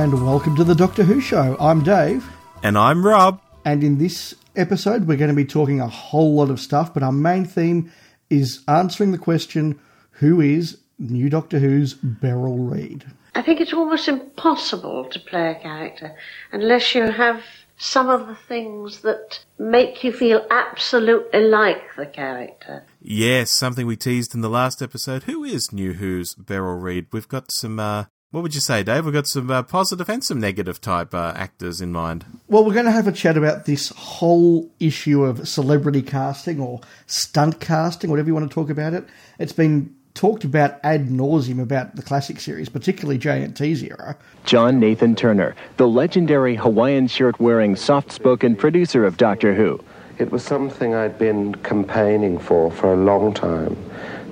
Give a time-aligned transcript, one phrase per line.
[0.00, 1.58] Hello and welcome to the Doctor Who Show.
[1.60, 2.26] I'm Dave,
[2.62, 3.38] And I'm Rob.
[3.66, 7.02] and in this episode, we're going to be talking a whole lot of stuff, but
[7.02, 7.92] our main theme
[8.30, 9.78] is answering the question
[10.12, 13.04] who is new Doctor Who's Beryl Reid?
[13.34, 16.16] I think it's almost impossible to play a character
[16.50, 17.42] unless you have
[17.76, 22.84] some of the things that make you feel absolutely like the character.
[23.02, 25.24] Yes, something we teased in the last episode.
[25.24, 27.08] Who is New Who's Beryl Reid?
[27.12, 29.04] We've got some, uh, what would you say, Dave?
[29.04, 32.24] We've got some uh, positive and some negative type uh, actors in mind.
[32.46, 36.80] Well, we're going to have a chat about this whole issue of celebrity casting or
[37.06, 39.04] stunt casting, whatever you want to talk about it.
[39.40, 44.16] It's been talked about ad nauseum about the classic series, particularly JNT's era.
[44.44, 49.82] John Nathan Turner, the legendary Hawaiian shirt wearing, soft spoken producer of Doctor Who.
[50.18, 53.76] It was something I'd been campaigning for for a long time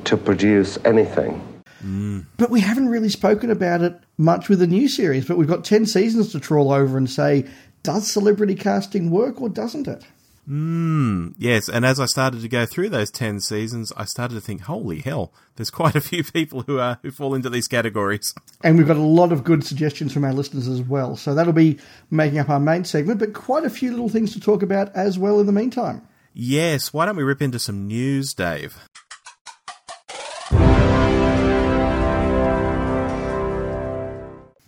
[0.04, 1.47] to produce anything.
[2.36, 5.64] But we haven't really spoken about it much with the new series, but we've got
[5.64, 7.46] 10 seasons to trawl over and say,
[7.82, 10.04] does celebrity casting work or doesn't it?
[11.38, 14.62] Yes, and as I started to go through those 10 seasons, I started to think,
[14.62, 18.34] holy hell, there's quite a few people who, uh, who fall into these categories.
[18.64, 21.16] And we've got a lot of good suggestions from our listeners as well.
[21.16, 21.78] So that'll be
[22.10, 25.18] making up our main segment, but quite a few little things to talk about as
[25.18, 26.00] well in the meantime.
[26.32, 28.78] Yes, why don't we rip into some news, Dave?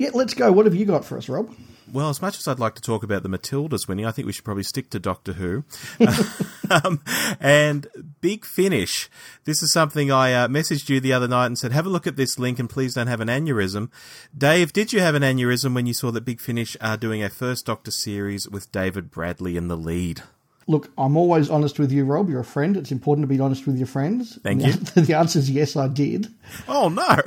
[0.01, 0.51] Yeah, let's go.
[0.51, 1.55] What have you got for us, Rob?
[1.93, 4.33] Well, as much as I'd like to talk about the Matildas winning, I think we
[4.33, 5.63] should probably stick to Doctor Who.
[6.71, 7.03] um,
[7.39, 7.87] and
[8.23, 9.11] Big Finish.
[9.45, 12.07] This is something I uh, messaged you the other night and said, have a look
[12.07, 13.91] at this link and please don't have an aneurysm.
[14.35, 17.29] Dave, did you have an aneurysm when you saw that Big Finish are doing a
[17.29, 20.23] first Doctor series with David Bradley in the lead?
[20.67, 22.31] Look, I'm always honest with you, Rob.
[22.31, 22.75] You're a friend.
[22.75, 24.39] It's important to be honest with your friends.
[24.43, 24.81] Thank And you.
[24.81, 26.29] The, the answer is yes, I did.
[26.67, 27.19] Oh, no.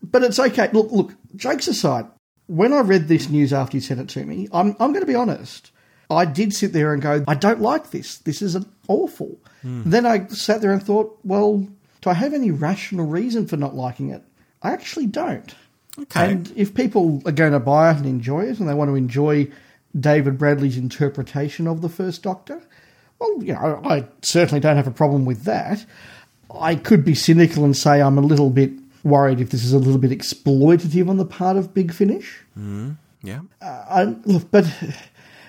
[0.00, 0.70] But it's okay.
[0.72, 2.06] Look, look, jokes aside,
[2.50, 5.06] when I read this news after you sent it to me, I'm, I'm going to
[5.06, 5.70] be honest.
[6.10, 8.18] I did sit there and go, I don't like this.
[8.18, 9.38] This is an awful.
[9.62, 9.88] Hmm.
[9.88, 11.68] Then I sat there and thought, well,
[12.00, 14.24] do I have any rational reason for not liking it?
[14.62, 15.54] I actually don't.
[15.96, 16.28] Okay.
[16.28, 18.96] And if people are going to buy it and enjoy it, and they want to
[18.96, 19.48] enjoy
[19.98, 22.60] David Bradley's interpretation of the First Doctor,
[23.20, 25.86] well, you know, I certainly don't have a problem with that.
[26.52, 28.72] I could be cynical and say I'm a little bit
[29.04, 32.40] worried if this is a little bit exploitative on the part of Big Finish.
[32.58, 32.92] Mm-hmm.
[33.22, 33.40] yeah.
[33.60, 34.66] Uh, I, look, but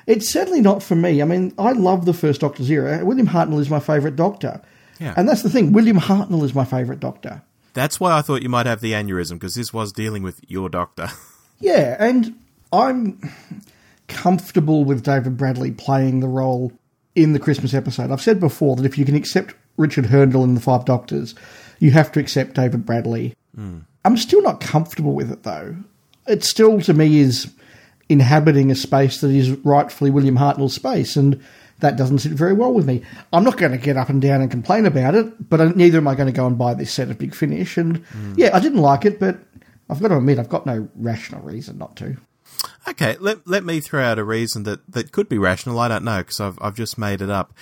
[0.07, 1.21] it's certainly not for me.
[1.21, 3.03] I mean, I love the First Doctor's era.
[3.03, 4.61] William Hartnell is my favourite Doctor.
[4.99, 5.13] Yeah.
[5.17, 5.71] And that's the thing.
[5.73, 7.41] William Hartnell is my favourite Doctor.
[7.73, 10.69] That's why I thought you might have the aneurysm, because this was dealing with your
[10.69, 11.07] doctor.
[11.63, 12.39] Yeah, and
[12.73, 13.21] I'm
[14.07, 16.71] comfortable with David Bradley playing the role
[17.13, 18.09] in the Christmas episode.
[18.09, 21.35] I've said before that if you can accept Richard Hurndall in The Five Doctors,
[21.77, 23.35] you have to accept David Bradley.
[23.57, 25.75] I'm still not comfortable with it, though.
[26.27, 27.51] It still, to me, is
[28.09, 31.41] inhabiting a space that is rightfully William Hartnell's space, and
[31.79, 33.01] that doesn't sit very well with me.
[33.33, 36.07] I'm not going to get up and down and complain about it, but neither am
[36.07, 37.77] I going to go and buy this set of Big Finish.
[37.77, 38.03] And
[38.35, 39.39] yeah, I didn't like it, but
[39.89, 42.17] I've got to admit, I've got no rational reason not to.
[42.87, 45.79] Okay, let let me throw out a reason that, that could be rational.
[45.79, 47.53] I don't know because I've I've just made it up.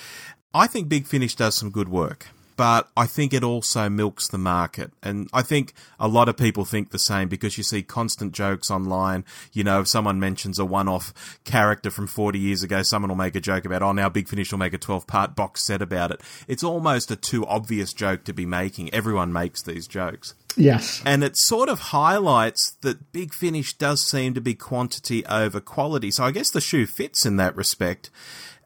[0.54, 2.28] I think Big Finish does some good work,
[2.60, 6.66] but I think it also milks the market, and I think a lot of people
[6.66, 9.24] think the same because you see constant jokes online.
[9.54, 13.38] You know, if someone mentions a one-off character from forty years ago, someone will make
[13.38, 16.20] a joke about, oh, now Big Finish will make a twelve-part box set about it.
[16.50, 18.94] It's almost a too obvious joke to be making.
[18.94, 20.36] Everyone makes these jokes.
[20.58, 21.02] Yes.
[21.06, 26.12] And it sort of highlights that Big Finish does seem to be quantity over quality.
[26.12, 28.10] So I guess the shoe fits in that respect.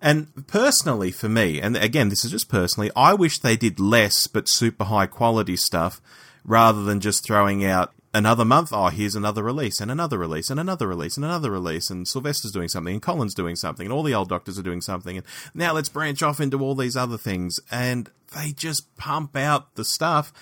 [0.04, 4.28] And personally, for me, and again, this is just personally, I wish they did less
[4.28, 6.02] but super high quality stuff
[6.44, 8.74] rather than just throwing out another month.
[8.74, 11.90] Oh, here's another release and another release and another release and another release.
[11.90, 14.82] And Sylvester's doing something and Colin's doing something and all the old doctors are doing
[14.82, 15.16] something.
[15.16, 17.58] And now let's branch off into all these other things.
[17.72, 20.34] And they just pump out the stuff.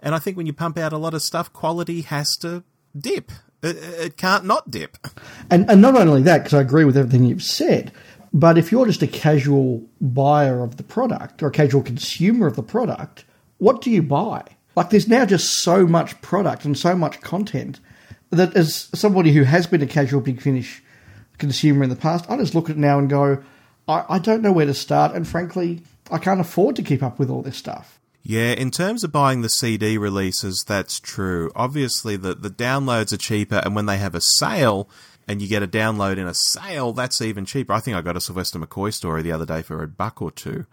[0.00, 2.64] And I think when you pump out a lot of stuff, quality has to
[2.98, 3.32] dip.
[3.62, 4.96] It, it can't not dip.
[5.50, 7.92] And, and not only that, because I agree with everything you've said,
[8.32, 12.56] but if you're just a casual buyer of the product or a casual consumer of
[12.56, 13.24] the product,
[13.58, 14.44] what do you buy?
[14.76, 17.80] Like, there's now just so much product and so much content
[18.30, 20.82] that, as somebody who has been a casual Big Finish
[21.38, 23.42] consumer in the past, I just look at it now and go,
[23.88, 27.18] I, I don't know where to start, and frankly, I can't afford to keep up
[27.18, 27.98] with all this stuff.
[28.22, 31.50] Yeah, in terms of buying the CD releases, that's true.
[31.56, 34.88] Obviously, the, the downloads are cheaper, and when they have a sale
[35.30, 37.72] and you get a download in a sale, that's even cheaper.
[37.72, 40.32] I think I got a Sylvester McCoy story the other day for a buck or
[40.32, 40.66] two.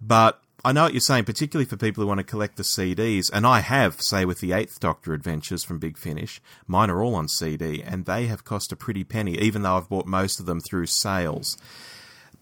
[0.00, 3.30] But I know what you're saying, particularly for people who want to collect the CDs.
[3.32, 7.14] And I have, say, with the Eighth Doctor Adventures from Big Finish, mine are all
[7.14, 10.46] on CD, and they have cost a pretty penny, even though I've bought most of
[10.46, 11.56] them through sales.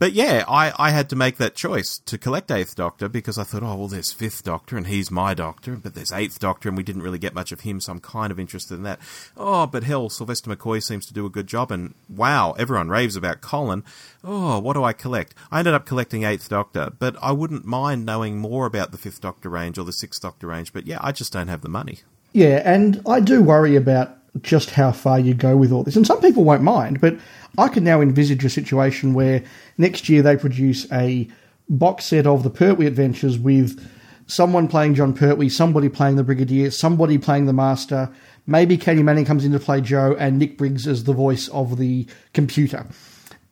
[0.02, 3.44] But yeah, I, I had to make that choice to collect Eighth Doctor because I
[3.44, 6.76] thought, oh, well, there's Fifth Doctor and he's my Doctor, but there's Eighth Doctor and
[6.76, 8.98] we didn't really get much of him, so I'm kind of interested in that.
[9.36, 13.14] Oh, but hell, Sylvester McCoy seems to do a good job, and wow, everyone raves
[13.14, 13.84] about Colin.
[14.24, 15.36] Oh, what do I collect?
[15.52, 19.20] I ended up collecting Eighth Doctor, but I wouldn't mind knowing more about the Fifth
[19.20, 22.00] Doctor range or the Sixth Doctor range, but yeah, I just don't have the money.
[22.32, 25.96] Yeah, and I do worry about just how far you go with all this.
[25.96, 27.16] And some people won't mind, but
[27.58, 29.42] I can now envisage a situation where
[29.76, 31.28] next year they produce a
[31.68, 33.88] box set of the Pertwee Adventures with
[34.26, 38.10] someone playing Jon Pertwee, somebody playing the Brigadier, somebody playing the Master.
[38.46, 41.78] Maybe Katy Manning comes in to play Jo, and Nick Briggs as the voice of
[41.78, 42.86] the computer.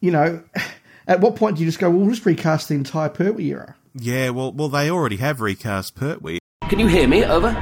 [0.00, 0.42] You know,
[1.06, 3.76] at what point do you just go, well, we'll just recast the entire Pertwee era?
[3.94, 6.38] Yeah, well, well, they already have recast Pertwee.
[6.68, 7.24] Can you hear me?
[7.24, 7.56] Over.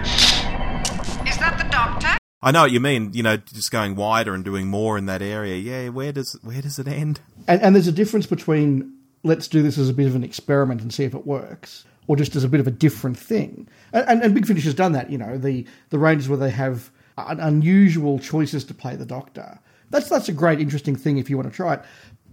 [2.42, 3.12] I know what you mean.
[3.14, 5.56] You know, just going wider and doing more in that area.
[5.56, 7.20] Yeah, where does where does it end?
[7.46, 8.94] And, and there's a difference between
[9.24, 12.16] let's do this as a bit of an experiment and see if it works, or
[12.16, 13.68] just as a bit of a different thing.
[13.92, 15.10] And, and, and Big Finish has done that.
[15.10, 19.58] You know, the the ranges where they have un- unusual choices to play the Doctor.
[19.90, 21.82] That's that's a great, interesting thing if you want to try it.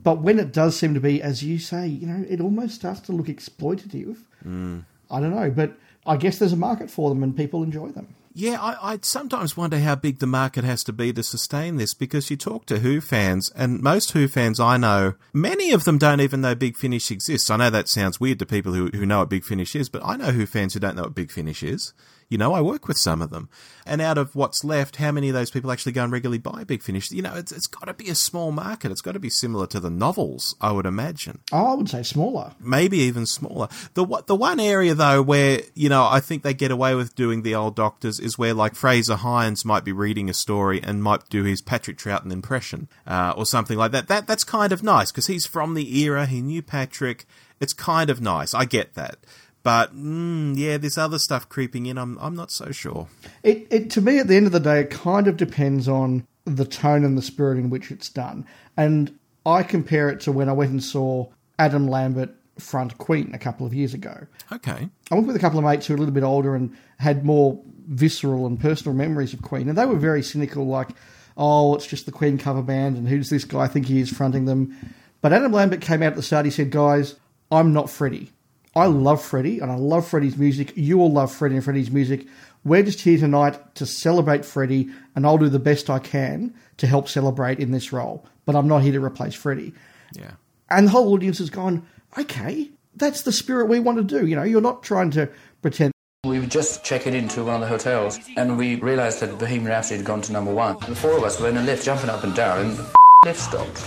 [0.03, 2.99] But when it does seem to be, as you say, you know, it almost starts
[3.01, 4.17] to look exploitative.
[4.45, 4.85] Mm.
[5.09, 8.13] I don't know, but I guess there's a market for them and people enjoy them.
[8.37, 11.93] Yeah, I, I sometimes wonder how big the market has to be to sustain this
[11.93, 15.97] because you talk to Who fans, and most Who fans I know, many of them
[15.97, 17.49] don't even know Big Finish exists.
[17.49, 20.03] I know that sounds weird to people who, who know what Big Finish is, but
[20.03, 21.93] I know Who fans who don't know what Big Finish is.
[22.29, 23.49] You know, I work with some of them.
[23.85, 26.63] And out of what's left, how many of those people actually go and regularly buy
[26.63, 27.11] Big Finish?
[27.11, 28.91] You know, it's, it's got to be a small market.
[28.91, 31.39] It's got to be similar to the novels, I would imagine.
[31.51, 32.53] Oh, I would say smaller.
[32.59, 33.67] maybe even smaller.
[33.93, 37.13] The one- the one area though where you know I think they get away with
[37.15, 41.03] doing the old doctors is where like Frazer Hines might be reading a story and
[41.03, 44.07] might do his Patrick Troughton impression uh, or something like that.
[44.07, 46.25] That that's kind of nice because he's from the era.
[46.25, 47.25] He knew Patrick.
[47.59, 48.53] It's kind of nice.
[48.53, 49.17] I get that.
[49.65, 53.07] But mm, yeah, this other stuff creeping in, I'm I'm not so sure.
[53.41, 56.27] It, it to me at the end of the day, it kind of depends on
[56.45, 58.45] the tone and the spirit in which it's done.
[58.77, 62.29] And I compare it to when I went and saw Adam Lambert
[62.59, 64.27] front Queen a couple of years ago.
[64.51, 64.87] Okay.
[65.09, 67.25] I went with a couple of mates who were a little bit older and had
[67.25, 70.89] more visceral and personal memories of Queen, and they were very cynical, like,
[71.37, 74.11] "Oh, it's just the Queen cover band, and who does this guy think he is
[74.11, 74.77] fronting them?"
[75.21, 76.45] But Adam Lambert came out at the start.
[76.45, 77.15] He said, "Guys,
[77.49, 78.31] I'm not Freddie.
[78.75, 80.73] I love Freddie, and I love Freddie's music.
[80.75, 82.27] You all love Freddie and Freddie's music.
[82.65, 86.87] We're just here tonight to celebrate Freddie, and I'll do the best I can to
[86.87, 88.25] help celebrate in this role.
[88.45, 89.73] But I'm not here to replace Freddie."
[90.13, 90.31] Yeah.
[90.69, 91.85] And the whole audience has gone,
[92.17, 94.25] okay, that's the spirit we want to do.
[94.25, 95.29] You know, you're not trying to
[95.61, 95.91] pretend.
[96.25, 99.97] We were just checking into one of the hotels and we realised that Bohemian Rhapsody
[99.97, 100.77] had gone to number one.
[100.87, 102.95] The four of us were in a lift jumping up and down and the
[103.25, 103.77] lift stopped.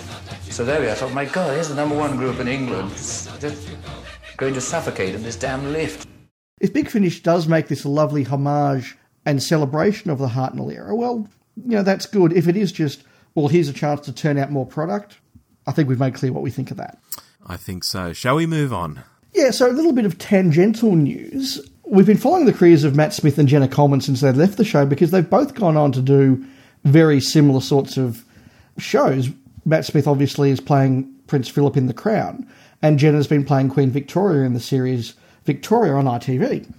[0.52, 0.90] So there we are.
[0.90, 2.90] I thought, my God, here's the number one group in England.
[2.90, 3.68] Just
[4.38, 6.08] going to suffocate in this damn lift.
[6.60, 10.96] If Big Finish does make this a lovely homage and celebration of the Hartnell era,
[10.96, 12.32] well, you know, that's good.
[12.32, 13.02] If it is just,
[13.34, 15.18] well, here's a chance to turn out more product,
[15.66, 16.98] I think we've made clear what we think of that.
[17.46, 18.12] I think so.
[18.12, 19.02] Shall we move on?
[19.34, 21.60] Yeah, so a little bit of tangential news.
[21.84, 24.64] We've been following the careers of Matt Smith and Jenna Coleman since they left the
[24.64, 26.44] show because they've both gone on to do
[26.84, 28.24] very similar sorts of
[28.78, 29.30] shows.
[29.64, 32.48] Matt Smith obviously is playing Prince Philip in The Crown,
[32.82, 36.70] and Jenna's been playing Queen Victoria in the series Victoria on ITV.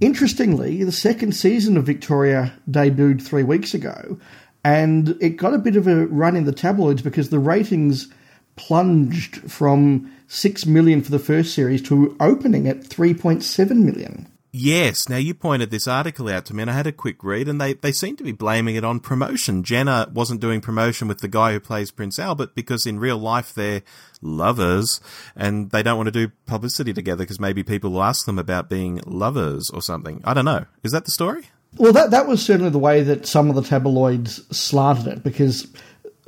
[0.00, 4.18] Interestingly, the second season of Victoria debuted three weeks ago,
[4.64, 8.08] and it got a bit of a run in the tabloids because the ratings
[8.56, 14.26] plunged from 6 million for the first series to opening at 3.7 million.
[14.58, 15.06] Yes.
[15.06, 17.60] Now you pointed this article out to me, and I had a quick read, and
[17.60, 19.62] they they seem to be blaming it on promotion.
[19.62, 23.52] Jenna wasn't doing promotion with the guy who plays Prince Albert because in real life
[23.52, 23.82] they're
[24.22, 24.98] lovers,
[25.36, 28.70] and they don't want to do publicity together because maybe people will ask them about
[28.70, 30.22] being lovers or something.
[30.24, 30.64] I don't know.
[30.82, 31.50] Is that the story?
[31.76, 35.66] Well, that that was certainly the way that some of the tabloids slanted it because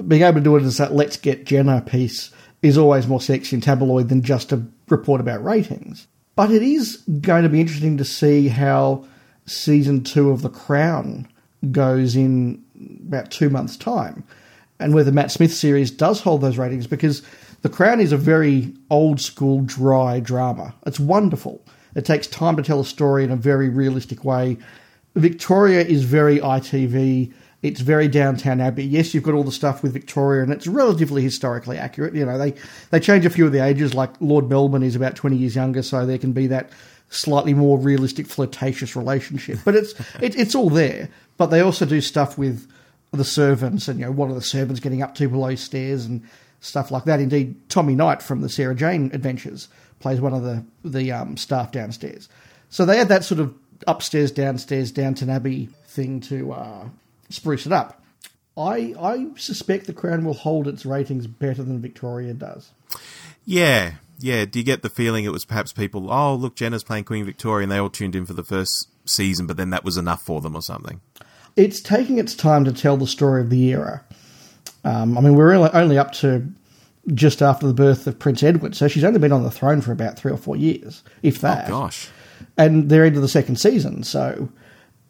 [0.06, 2.30] being able to do it as that "Let's Get Jenna" piece
[2.60, 6.06] is always more sexy in tabloid than just a report about ratings.
[6.38, 9.04] But it is going to be interesting to see how
[9.46, 11.26] season two of The Crown
[11.72, 12.62] goes in
[13.08, 14.22] about two months' time,
[14.78, 17.22] and whether Matt Smith's series does hold those ratings because
[17.62, 20.76] The Crown is a very old school, dry drama.
[20.86, 21.60] It's wonderful.
[21.96, 24.58] It takes time to tell a story in a very realistic way.
[25.16, 28.84] Victoria is very ITV It's very Downton Abbey.
[28.84, 32.14] Yes, you've got all the stuff with Victoria, and it's relatively historically accurate.
[32.14, 32.54] You know, they
[32.90, 33.94] they change a few of the ages.
[33.94, 36.70] Like Lord Melbourne is about twenty years younger, so there can be that
[37.10, 39.58] slightly more realistic flirtatious relationship.
[39.64, 41.08] But it's it, it's all there.
[41.36, 42.70] But they also do stuff with
[43.10, 46.22] the servants, and you know, what are the servants getting up to below stairs and
[46.60, 47.20] stuff like that.
[47.20, 51.72] Indeed, Tommy Knight from the Sarah Jane Adventures plays one of the the um, staff
[51.72, 52.28] downstairs.
[52.70, 53.54] So they had that sort of
[53.86, 56.88] upstairs, downstairs, Downton Abbey thing to uh,
[57.30, 58.02] spruce it up.
[58.56, 62.70] I I suspect the Crown will hold its ratings better than Victoria does.
[63.44, 64.44] Yeah, yeah.
[64.44, 66.12] Do you get the feeling it was perhaps people?
[66.12, 69.46] Oh, look, Jenna's playing Queen Victoria, and they all tuned in for the first season,
[69.46, 71.00] but then that was enough for them, or something.
[71.56, 74.04] It's taking its time to tell the story of the era.
[74.84, 76.46] Um, I mean, we're only- only up to
[77.14, 79.92] just after the birth of Prince Edward, so she's only been on the throne for
[79.92, 81.66] about three or four years, if that.
[81.68, 82.08] Oh gosh.
[82.56, 84.48] and they're into the second season, so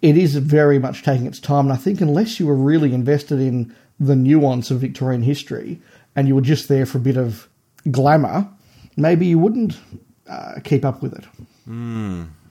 [0.03, 1.67] it is very much taking its time.
[1.67, 5.81] And I think unless you were really invested in the nuance of Victorian history
[6.15, 7.49] and you were just there for a bit of
[7.91, 8.49] glamour,
[8.97, 9.79] maybe you wouldn't
[10.29, 11.25] uh, keep up with it.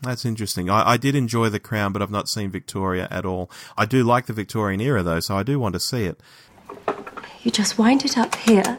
[0.02, 0.70] That's interesting.
[0.70, 3.50] I, I did enjoy The Crown, but I've not seen Victoria at all.
[3.78, 6.20] I do like the Victorian era, though, so I do want to see it.
[7.44, 8.78] You just wind it up here.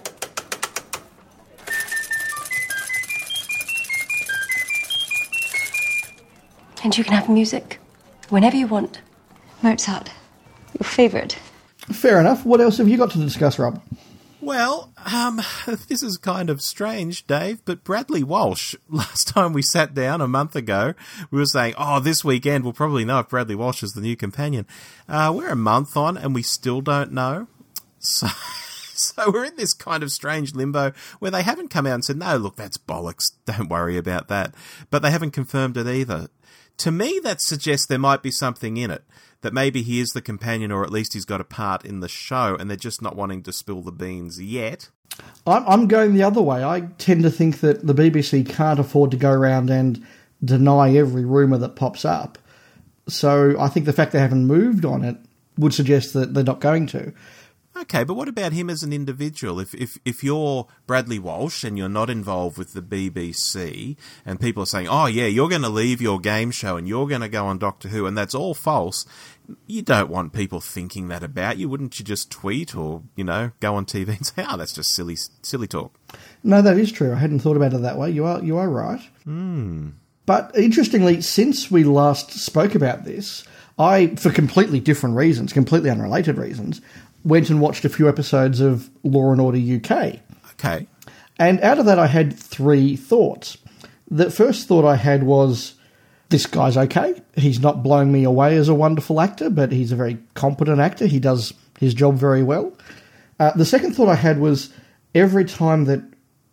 [6.85, 7.81] And you can have music
[8.29, 9.01] whenever you want.
[9.63, 10.11] Mozart,
[10.79, 11.39] your favourite.
[11.93, 12.45] Fair enough.
[12.45, 13.83] What else have you got to discuss, Rob?
[14.41, 15.41] Well, um,
[15.89, 20.29] this is kind of strange, Dave, but Bradley Walsh, last time we sat down a
[20.29, 20.95] month ago,
[21.31, 24.17] we were saying, oh, this weekend we'll probably know if Bradley Walsh is the new
[24.17, 24.67] companion.
[25.09, 27.47] Uh, we're a month on and we still don't know.
[28.01, 28.29] So,
[28.95, 32.17] so we're in this kind of strange limbo where they haven't come out and said,
[32.17, 33.33] no, look, that's bollocks.
[33.45, 34.55] Don't worry about that.
[34.89, 36.29] But they haven't confirmed it either.
[36.79, 39.05] To me, that suggests there might be something in it.
[39.43, 42.09] That maybe he is the companion, or at least he's got a part in the
[42.09, 44.89] show, and they're just not wanting to spill the beans yet.
[45.47, 46.65] I'm, going the other way.
[46.65, 50.05] I tend to think that the BBC can't afford to go around and
[50.45, 52.39] deny every rumour that pops up.
[53.09, 55.17] So I think the fact they haven't moved on it
[55.57, 57.13] would suggest that they're not going to.
[57.83, 59.61] Okay, but what about him as an individual?
[59.61, 64.65] If if if you're Bradley Walsh and you're not involved with the BBC, and people
[64.65, 67.29] are saying, "Oh yeah, you're going to leave your game show and you're going to
[67.29, 69.07] go on Doctor Who," and that's all false,
[69.67, 71.69] you don't want people thinking that about you.
[71.69, 74.95] Wouldn't you just tweet or you know go on TV and say, "Oh, that's just
[74.95, 75.99] silly silly talk."
[76.43, 77.13] No, that is true.
[77.13, 78.11] I hadn't thought about it that way.
[78.11, 79.01] You are you are right.
[79.25, 79.91] Hmm.
[80.27, 83.45] But interestingly, since we last spoke about this,
[83.79, 86.83] I, for completely different reasons, completely unrelated reasons,
[87.29, 90.21] went and watched a few episodes of Law and Order UK.
[90.53, 90.89] Okay,
[91.39, 93.59] And out of that, I had three thoughts.
[94.11, 95.75] The first thought I had was
[96.31, 97.23] this guy's okay.
[97.37, 101.07] He's not blowing me away as a wonderful actor, but he's a very competent actor.
[101.07, 102.77] He does his job very well.
[103.39, 104.73] Uh, the second thought I had was
[105.15, 106.03] every time that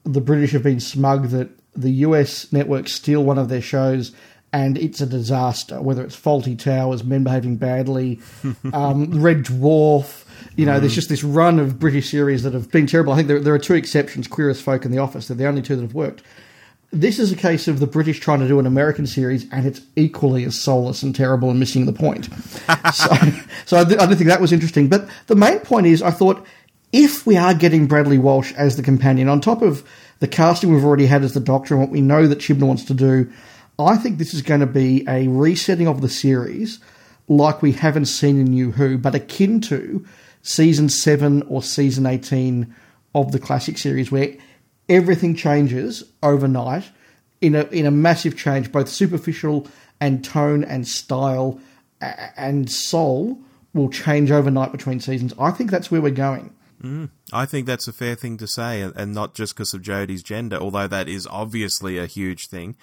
[0.04, 4.12] the British have been smug that the US networks steal one of their shows
[4.54, 8.22] and it's a disaster, whether it's Fawlty Towers, Men Behaving Badly,
[8.74, 10.25] um, Red Dwarf.
[10.56, 10.96] You know, there's mm.
[10.96, 13.14] just this run of British series that have been terrible.
[13.14, 15.28] I think there, there are two exceptions Queer as Folk and The Office.
[15.28, 16.24] They're the only two that have worked.
[16.92, 19.82] This is a case of the British trying to do an American series, and it's
[19.96, 22.26] equally as soulless and terrible and missing the point.
[22.94, 23.16] so,
[23.66, 24.88] so I, th- I did think that was interesting.
[24.88, 26.46] But the main point is, I thought
[26.94, 29.84] if we are getting Bradley Walsh as the companion, on top of
[30.20, 32.86] the casting we've already had as the Doctor and what we know that Chibnall wants
[32.86, 33.30] to do,
[33.78, 36.80] I think this is going to be a resetting of the series
[37.28, 40.06] like we haven't seen in New Who, but akin to
[40.46, 42.74] season 7 or season 18
[43.16, 44.36] of the classic series, where
[44.88, 46.84] everything changes overnight
[47.42, 49.68] in a, in a massive change, both superficial
[50.00, 51.60] and tone and style
[52.38, 53.40] and soul
[53.74, 55.34] will change overnight between seasons.
[55.40, 56.54] I think that's where we're going.
[57.34, 60.22] I think that's a fair thing to say, and- and not just because of Jodie's
[60.22, 62.76] gender, although that is obviously a huge thing.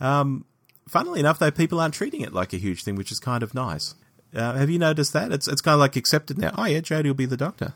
[0.00, 0.44] Um,
[0.86, 3.54] funnily enough, though, people aren't treating it like a huge thing, which is kind of
[3.54, 3.96] nice.
[4.34, 5.32] Uh, have you noticed that?
[5.32, 6.52] It's it's kind of like accepted now.
[6.56, 7.74] Oh yeah, Jodie will be the Doctor.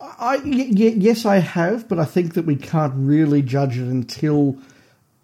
[0.00, 3.88] I, y- y- yes, I have, but I think that we can't really judge it
[3.88, 4.58] until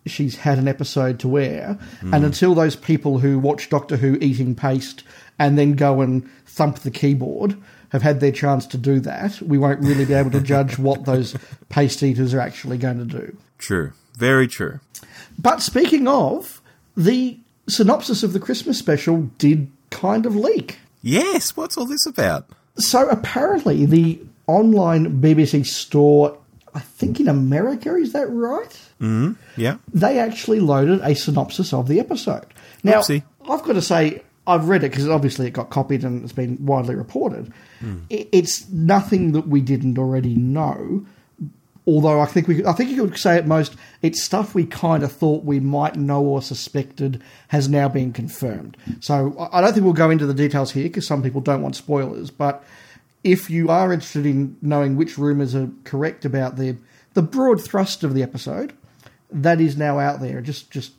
[0.06, 4.54] she's had an episode to air, and until those people who watch Doctor Who eating
[4.54, 5.04] paste
[5.38, 7.56] and then go and thump the keyboard
[7.90, 11.04] have had their chance to do that, we won't really be able to judge what
[11.04, 11.36] those
[11.68, 13.36] paste eaters are actually going to do.
[13.58, 14.80] True, very true.
[15.38, 16.62] But speaking of,
[16.96, 20.78] the synopsis of the Christmas special did kind of leak.
[21.02, 22.48] Yes, what's all this about?
[22.76, 26.36] So apparently, the online BBC store,
[26.74, 28.70] I think in America, is that right?
[29.00, 32.46] Mm-hmm, yeah, They actually loaded a synopsis of the episode.
[32.84, 33.22] Now, Oopsie.
[33.48, 36.58] I've got to say, I've read it because obviously it got copied and it's been
[36.64, 37.52] widely reported.
[37.80, 38.00] Hmm.
[38.10, 41.04] I- It's nothing that we didn't already know.
[41.86, 45.02] Although I think we, I think you could say at most, it's stuff we kind
[45.02, 48.76] of thought we might know or suspected has now been confirmed.
[49.00, 51.76] So I don't think we'll go into the details here because some people don't want
[51.76, 52.30] spoilers.
[52.30, 52.62] But
[53.24, 56.76] if you are interested in knowing which rumours are correct about the
[57.14, 58.72] the broad thrust of the episode,
[59.30, 60.40] that is now out there.
[60.40, 60.92] Just just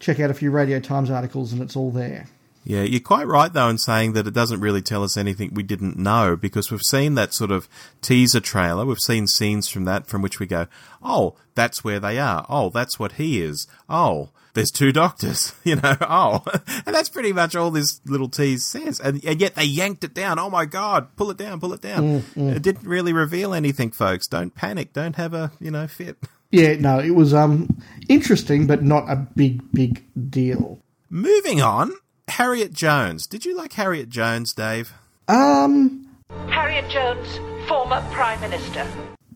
[0.00, 2.26] check out a few Radio Times articles and it's all there.
[2.68, 5.62] Yeah, you're quite right though in saying that it doesn't really tell us anything we
[5.62, 7.66] didn't know because we've seen that sort of
[8.02, 8.84] teaser trailer.
[8.84, 10.66] We've seen scenes from that from which we go,
[11.02, 12.44] "Oh, that's where they are.
[12.46, 13.66] Oh, that's what he is.
[13.88, 16.44] Oh, there's two doctors." You know, "Oh."
[16.84, 19.00] And that's pretty much all this little tease says.
[19.00, 20.38] And, and yet they yanked it down.
[20.38, 22.22] Oh my god, pull it down, pull it down.
[22.36, 24.26] It didn't really reveal anything, folks.
[24.26, 24.92] Don't panic.
[24.92, 26.18] Don't have a, you know, fit.
[26.50, 30.80] Yeah, no, it was um interesting, but not a big big deal.
[31.10, 31.92] Moving on,
[32.28, 33.26] Harriet Jones.
[33.26, 34.92] Did you like Harriet Jones, Dave?
[35.28, 36.08] Um,
[36.48, 38.86] Harriet Jones, former Prime Minister.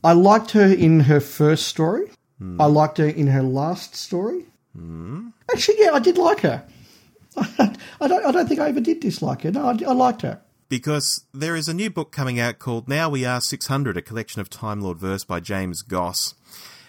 [0.05, 2.07] I liked her in her first story.
[2.59, 4.47] I liked her in her last story.
[5.53, 6.65] Actually, yeah, I did like her.
[7.37, 7.77] I
[8.09, 8.25] don't.
[8.27, 9.53] I don't think I ever did dislike her.
[9.53, 10.41] No, I, I liked her.
[10.69, 14.41] because there is a new book coming out called Now We Are 600, a collection
[14.41, 16.35] of Time Lord verse by James Goss,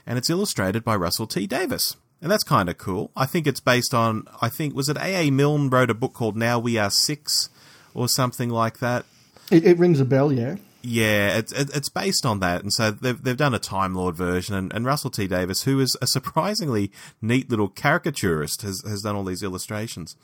[0.08, 1.96] and it's illustrated by Russell T Davies.
[2.24, 3.12] And that's kind of cool.
[3.18, 5.30] I think it's based on, I think, was it A.A.
[5.30, 7.50] Milne wrote a book called Now We Are Six
[7.94, 9.06] or something like that?
[9.52, 10.32] It, it rings a bell.
[10.32, 10.56] Yeah.
[10.86, 14.54] Yeah, it's it's based on that, and so they've they've done a Time Lord version,
[14.54, 19.16] and, and Russell T Davies, who is a surprisingly neat little caricaturist, has has done
[19.16, 20.18] all these illustrations.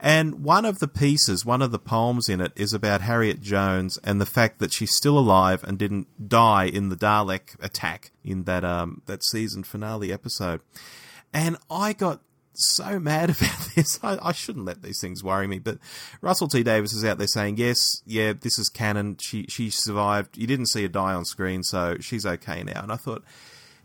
[0.00, 3.96] And one of the pieces, one of the poems in it, is about Harriet Jones
[4.02, 8.42] and the fact that she's still alive and didn't die in the Dalek attack in
[8.42, 10.60] that um that season finale episode.
[11.32, 12.20] And I got
[12.54, 13.98] so mad about this.
[14.02, 15.78] I, I shouldn't let these things worry me, but
[16.20, 19.16] Russell T Davies is out there saying, "Yes, yeah, this is canon.
[19.20, 20.36] She she survived.
[20.36, 23.24] You didn't see her die on screen, so she's okay now." And I thought,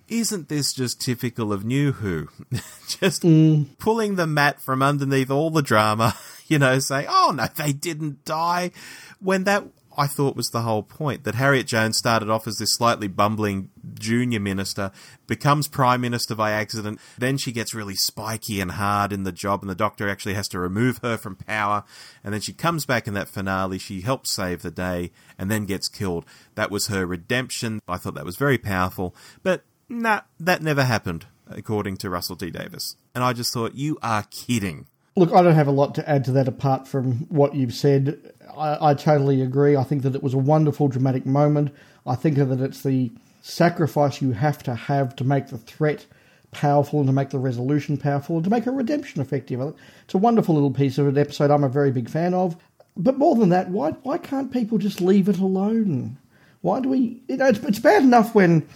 [0.07, 2.29] isn't this just typical of New Who?
[2.87, 3.65] just mm.
[3.77, 6.15] pulling the mat from underneath all the drama,
[6.47, 8.71] you know, saying, "Oh no, they didn't die,"
[9.19, 9.65] when that
[9.97, 13.69] I thought was the whole point that Harriet Jones started off as this slightly bumbling
[13.95, 14.91] junior minister,
[15.25, 19.61] becomes prime minister by accident, then she gets really spiky and hard in the job,
[19.61, 21.83] and the doctor actually has to remove her from power,
[22.23, 25.65] and then she comes back in that finale, she helps save the day, and then
[25.65, 26.25] gets killed.
[26.55, 27.81] That was her redemption.
[27.87, 32.51] I thought that was very powerful, but nah, that never happened, according to Russell T
[32.51, 32.95] Davies.
[33.15, 34.85] And I just thought, you are kidding.
[35.15, 38.33] Look, I don't have a lot to add to that apart from what you've said.
[38.57, 39.75] I, totally agree.
[39.75, 41.73] I think that it was a wonderful dramatic moment.
[42.05, 46.05] I think that it's the sacrifice you have to have to make the threat
[46.51, 49.61] powerful and to make the resolution powerful and to make a redemption effective.
[50.03, 52.57] It's a wonderful little piece of an episode I'm a very big fan of.
[52.95, 56.17] But more than that, why why can't people just leave it alone?
[56.61, 57.21] Why do we?
[57.27, 58.67] You know, it's, it's bad enough when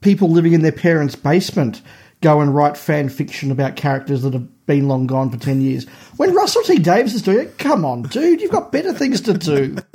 [0.00, 1.82] people living in their parents' basement
[2.22, 5.84] go and write fan fiction about characters that have been long gone for 10 years.
[6.16, 9.34] When Russell T Davies is doing it, come on, dude, you've got better things to
[9.34, 9.76] do.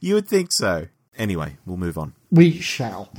[0.00, 0.86] You would think so.
[1.18, 2.12] Anyway, we'll move on.
[2.30, 3.10] We shall.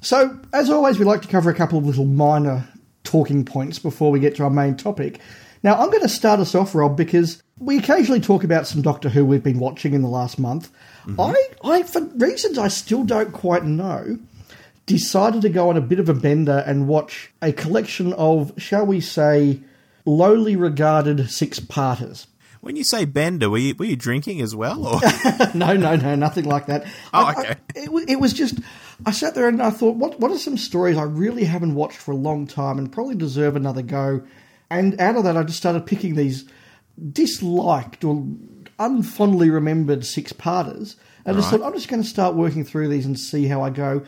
[0.00, 2.68] So, as always, we like to cover a couple of little minor
[3.02, 5.18] talking points before we get to our main topic.
[5.64, 9.08] Now, I'm going to start us off, Rob, because we occasionally talk about some Doctor
[9.08, 10.70] Who we've been watching in the last month.
[11.06, 11.20] Mm-hmm.
[11.20, 14.18] I, I, for reasons I still don't quite know,
[14.86, 18.86] decided to go on a bit of a bender and watch a collection of, shall
[18.86, 19.58] we say,
[20.06, 22.26] lowly regarded six parters.
[22.62, 24.86] When you say bender, were you, were you drinking as well?
[24.86, 25.00] Or?
[25.54, 26.84] no, no, no, nothing like that.
[27.12, 27.56] Oh, I- I- okay.
[27.76, 28.58] it, it was just,
[29.04, 31.98] I sat there and I thought, what, what are some stories I really haven't watched
[31.98, 34.22] for a long time and probably deserve another go?
[34.70, 36.44] And out of that, I just started picking these
[37.12, 38.24] disliked or
[38.78, 40.96] unfondly remembered six parters.
[41.24, 41.60] And I just Right.
[41.60, 44.02] thought, I'm just going to start working through these and see how I go.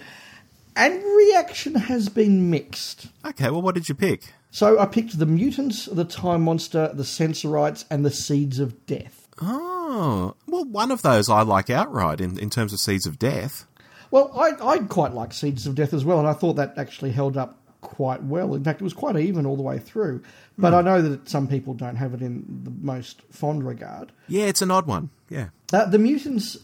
[0.74, 3.06] And reaction has been mixed.
[3.24, 4.32] okay, well, what did you pick?
[4.50, 9.28] So I picked the mutants, the time monster, the sensorites, and the seeds of death.
[9.40, 13.66] Oh, well, one of those I like outright in, in terms of Seeds of Death.
[14.10, 17.12] Well, I, I quite like Seeds of Death as well, and I thought that actually
[17.12, 18.54] held up quite well.
[18.54, 20.22] In fact, it was quite even all the way through.
[20.56, 24.10] But I know that some people don't have it in the most fond regard.
[24.26, 25.10] Yeah, it's an odd one.
[25.28, 25.50] Yeah.
[25.72, 26.56] Uh, the Mutants,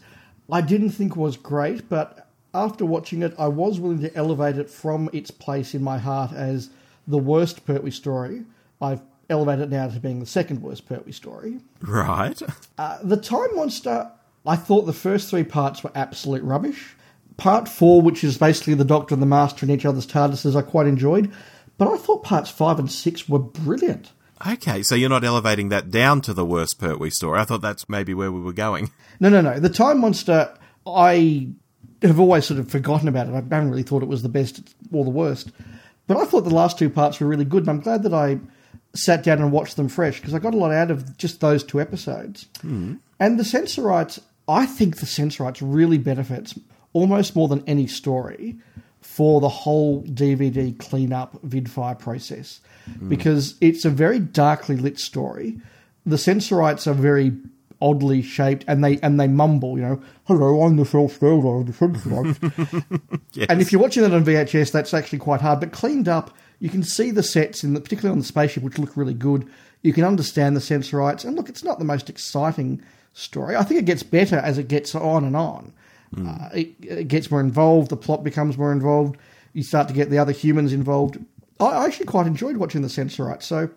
[0.51, 4.69] I didn't think was great, but after watching it, I was willing to elevate it
[4.69, 6.69] from its place in my heart as
[7.07, 8.43] the worst Pertwee story.
[8.81, 11.59] I've elevated it now to being the second worst Pertwee story.
[11.81, 12.41] Right.
[12.77, 14.11] Uh, the Time Monster,
[14.45, 16.95] I thought the first three parts were absolute rubbish.
[17.37, 20.61] Part four, which is basically the Doctor and the Master in each other's TARDISes, I
[20.61, 21.31] quite enjoyed.
[21.77, 24.11] But I thought parts five and six were brilliant.
[24.45, 27.39] Okay, so you're not elevating that down to the worst Pertwee story.
[27.39, 28.91] I thought that's maybe where we were going.
[29.19, 29.59] No, no, no.
[29.59, 30.53] The Time Monster,
[30.85, 31.49] I
[32.01, 33.31] have always sort of forgotten about it.
[33.31, 35.51] I haven't really thought it was the best or the worst.
[36.07, 38.39] But I thought the last two parts were really good, and I'm glad that I
[38.93, 41.63] sat down and watched them fresh because I got a lot out of just those
[41.63, 42.47] two episodes.
[42.61, 42.95] Hmm.
[43.19, 46.57] And the Sensorites, I think the Sensorites really benefits
[46.93, 48.55] almost more than any story
[49.01, 52.59] for the whole DVD cleanup VidFIRE process
[53.07, 55.59] because it's a very darkly lit story.
[56.05, 57.33] The Sensorites are very
[57.81, 61.73] oddly shaped and they and they mumble, you know, hello, I'm the self of the
[61.73, 62.39] Sensorites.
[63.49, 65.59] And if you're watching that on VHS, that's actually quite hard.
[65.59, 68.77] But cleaned up, you can see the sets, in the, particularly on the spaceship, which
[68.77, 69.47] look really good.
[69.81, 71.25] You can understand the Sensorites.
[71.25, 72.81] And look, it's not the most exciting
[73.13, 73.55] story.
[73.55, 75.73] I think it gets better as it gets on and on.
[76.17, 77.89] Uh, it, it gets more involved.
[77.89, 79.17] The plot becomes more involved.
[79.53, 81.17] You start to get the other humans involved.
[81.59, 83.45] I, I actually quite enjoyed watching the Sensorites.
[83.45, 83.69] So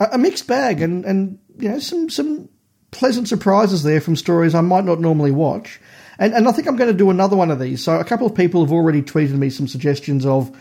[0.00, 2.48] a, a mixed bag, and and you know some some
[2.90, 5.80] pleasant surprises there from stories I might not normally watch.
[6.18, 7.82] And and I think I'm going to do another one of these.
[7.82, 10.56] So a couple of people have already tweeted me some suggestions of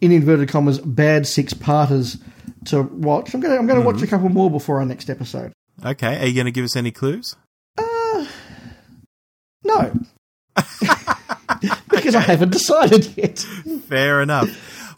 [0.00, 2.18] in inverted commas bad six parters
[2.66, 3.34] to watch.
[3.34, 4.04] I'm going to I'm going to watch mm-hmm.
[4.04, 5.52] a couple more before our next episode.
[5.84, 7.36] Okay, are you going to give us any clues?
[7.78, 8.26] Uh,
[9.64, 9.92] no.
[11.90, 13.38] because I haven't decided yet.
[13.88, 14.48] Fair enough.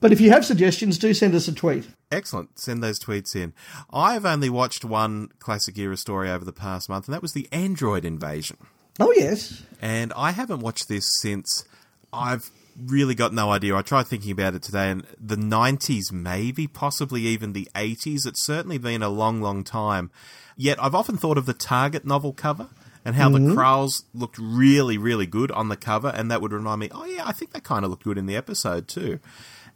[0.02, 1.86] But if you have suggestions, do send us a tweet.
[2.10, 2.58] Excellent.
[2.58, 3.52] Send those tweets in.
[3.92, 7.48] I've only watched one classic era story over the past month, and that was the
[7.52, 8.56] Android invasion.
[8.98, 9.62] Oh, yes.
[9.80, 11.64] And I haven't watched this since
[12.12, 13.76] I've really got no idea.
[13.76, 18.26] I tried thinking about it today, and the 90s, maybe, possibly even the 80s.
[18.26, 20.10] It's certainly been a long, long time.
[20.56, 22.68] Yet I've often thought of the Target novel cover
[23.04, 23.56] and how the mm-hmm.
[23.56, 27.22] Kraals looked really, really good on the cover, and that would remind me, oh, yeah,
[27.24, 29.20] I think they kind of looked good in the episode, too.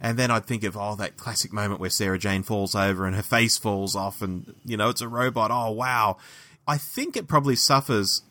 [0.01, 3.17] And then I'd think of, oh, that classic moment where Sarah Jane falls over and
[3.17, 5.51] her face falls off, and, you know, it's a robot.
[5.51, 6.19] Oh, wow.
[6.69, 8.23] I think it probably suffers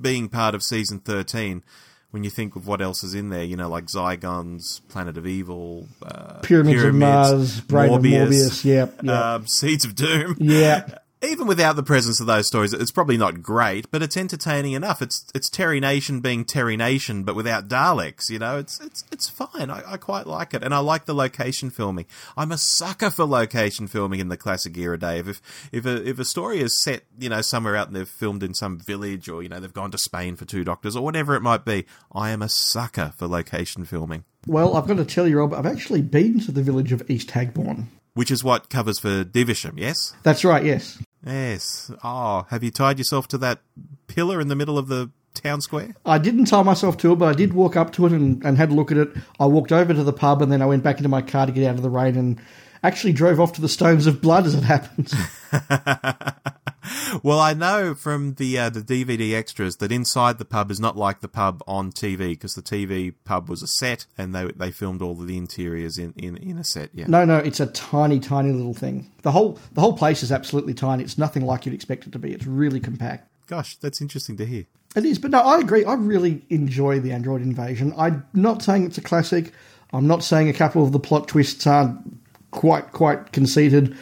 [0.00, 1.62] being part of season 13
[2.10, 5.26] when you think of what else is in there, you know, like Zygons, Planet of
[5.26, 8.64] Evil, uh, Pyramids, of Mars, Brain of Morbius.
[8.64, 9.02] Yep.
[9.02, 9.14] yep.
[9.14, 10.36] um, Seeds of Doom.
[10.38, 10.98] yeah.
[11.24, 15.00] Even without the presence of those stories, it's probably not great, but it's entertaining enough.
[15.00, 18.28] It's it's Terry Nation being Terry Nation, but without Daleks.
[18.28, 19.70] You know, it's it's it's fine.
[19.70, 22.04] I, I quite like it, and I like the location filming.
[22.36, 25.28] I'm a sucker for location filming in the classic era, Dave.
[25.28, 25.40] If
[25.72, 28.52] if a if a story is set, you know, somewhere out and they've filmed in
[28.52, 31.40] some village, or you know, they've gone to Spain for two doctors, or whatever it
[31.40, 34.24] might be, I am a sucker for location filming.
[34.46, 37.30] Well, I've got to tell you, Rob, I've actually been to the village of East
[37.30, 37.86] Hagbourne.
[38.12, 40.14] Which is what covers for Devesham, yes?
[40.22, 40.98] That's right, yes.
[41.26, 41.90] Yes.
[42.02, 43.60] Oh, have you tied yourself to that
[44.06, 45.94] pillar in the middle of the town square?
[46.04, 48.56] I didn't tie myself to it, but I did walk up to it and, and
[48.56, 49.08] had a look at it.
[49.40, 51.52] I walked over to the pub and then I went back into my car to
[51.52, 52.40] get out of the rain and
[52.84, 55.12] actually drove off to the Stones of Blood as it happens.
[57.22, 60.96] Well, I know from the uh, the DVD extras that inside the pub is not
[60.96, 64.70] like the pub on TV because the TV pub was a set and they they
[64.70, 66.90] filmed all of the interiors in, in, in a set.
[66.92, 67.06] Yeah.
[67.08, 69.10] no, no, it's a tiny, tiny little thing.
[69.22, 71.04] The whole the whole place is absolutely tiny.
[71.04, 72.32] It's nothing like you'd expect it to be.
[72.32, 73.30] It's really compact.
[73.46, 74.66] Gosh, that's interesting to hear.
[74.96, 75.84] It is, but no, I agree.
[75.84, 77.92] I really enjoy the Android Invasion.
[77.96, 79.52] I'm not saying it's a classic.
[79.92, 82.23] I'm not saying a couple of the plot twists aren't
[82.54, 83.96] quite quite conceited,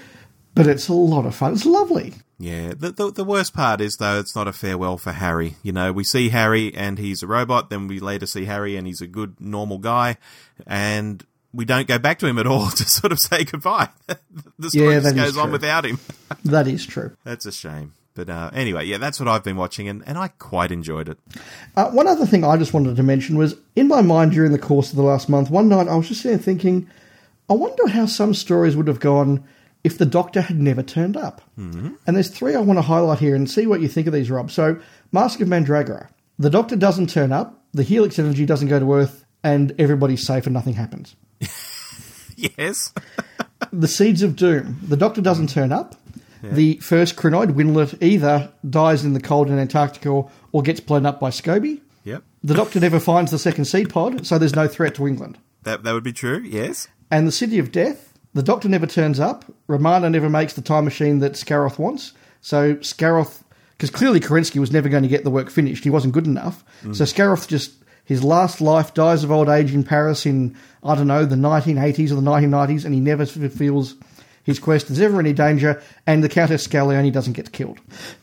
[0.55, 1.55] but it's a lot of fun.
[1.55, 2.15] It's lovely.
[2.38, 5.57] Yeah, the, the the worst part is though it's not a farewell for Harry.
[5.62, 8.87] You know, we see Harry and he's a robot, then we later see Harry and
[8.87, 10.17] he's a good normal guy,
[10.67, 13.88] and we don't go back to him at all to sort of say goodbye.
[14.59, 15.99] the story Yeah, just goes on without him.
[16.45, 17.17] That is true.
[17.25, 17.93] That's a shame.
[18.15, 21.19] But uh, anyway, yeah, that's what I've been watching, and, and I quite enjoyed it.
[21.77, 24.59] Uh, one other thing I just wanted to mention was in my mind during the
[24.59, 26.88] course of the last month, one night I was just there thinking,
[27.53, 29.45] I wonder how some stories would have gone
[29.85, 31.43] if the Doctor had never turned up.
[31.59, 31.97] Mm-hmm.
[32.07, 34.31] And there's three I want to highlight here and see what you think of these,
[34.31, 34.51] Rob.
[34.51, 34.81] So,
[35.12, 36.09] Mask of Mandragora.
[36.38, 40.47] The Doctor doesn't turn up, the Helix energy doesn't go to Earth, and everybody's safe
[40.47, 41.15] and nothing happens.
[42.35, 42.93] Yes.
[43.73, 44.81] the Seeds of Doom.
[44.83, 45.95] The Doctor doesn't turn up.
[46.43, 51.07] The first Krynoid, Winlett, either dies in the cold in Antarctica or, or gets blown
[51.07, 51.83] up by Scorby.
[52.03, 52.25] yep.
[52.43, 55.38] The Doctor never finds the second seed pod, so there's no threat to England.
[55.62, 56.41] That that would be true.
[56.41, 56.88] Yes.
[57.12, 59.44] And the City of Death, the Doctor never turns up.
[59.66, 62.14] Romana never makes the time machine that Scaroth wants.
[62.40, 65.85] So Scaroth, because clearly Kerensky was never going to get the work finished.
[65.85, 66.64] He wasn't good enough.
[66.83, 66.96] Mm.
[66.96, 67.75] So Scaroth just,
[68.07, 72.12] his last life, dies of old age in Paris in, I don't know, the 1980s
[72.12, 73.94] or the 1990s, and he never fulfills
[74.42, 74.88] his quest.
[74.88, 77.79] There's ever any danger, and the Countess Scarlioni doesn't get killed.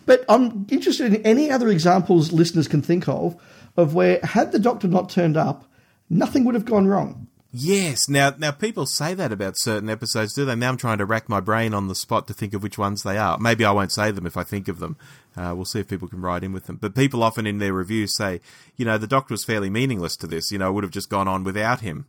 [0.08, 3.40] But I'm interested in any other examples listeners can think of,
[3.78, 5.66] of where, had the Doctor not turned up,
[6.10, 7.28] nothing would have gone wrong.
[7.52, 8.08] Yes.
[8.08, 10.56] Now, now people say that about certain episodes, do they?
[10.56, 13.02] Now I'm trying to rack my brain on the spot to think of which ones
[13.02, 13.38] they are.
[13.40, 14.98] Maybe I won't say them if I think of them.
[15.36, 16.76] Uh, we'll see if people can write in with them.
[16.76, 18.40] But people often in their reviews say,
[18.78, 20.52] you know, the Doctor was fairly meaningless to this.
[20.52, 22.06] You know, I would have just gone on without him.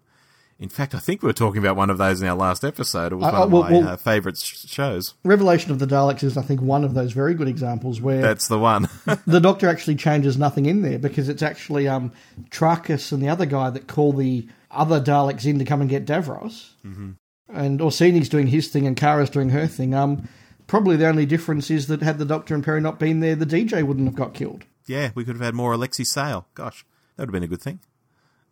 [0.59, 3.13] In fact, I think we were talking about one of those in our last episode.
[3.13, 5.15] It was Uh, one of well- my well- uh, favourite sh- shows.
[5.25, 8.49] Revelation of the Daleks is, I think, one of those very good examples where That's
[8.49, 8.91] the one.
[9.27, 12.13] the Doctor actually changes nothing in there because it's actually um,
[12.51, 16.07] Trachis and the other guy that call the other Daleks in to come and get
[16.07, 16.71] Davros.
[16.87, 17.17] Mhm.
[17.53, 19.93] And Orcini's doing his thing and Kara's doing her thing.
[19.95, 20.29] Um,
[20.69, 23.47] probably the only difference is that had the Doctor and Peri not been there, the
[23.47, 24.65] DJ wouldn't have got killed.
[24.87, 26.47] yeah, we could have had more Alexei Sayle.
[26.55, 26.85] Gosh,
[27.17, 27.81] that would have been a good thing.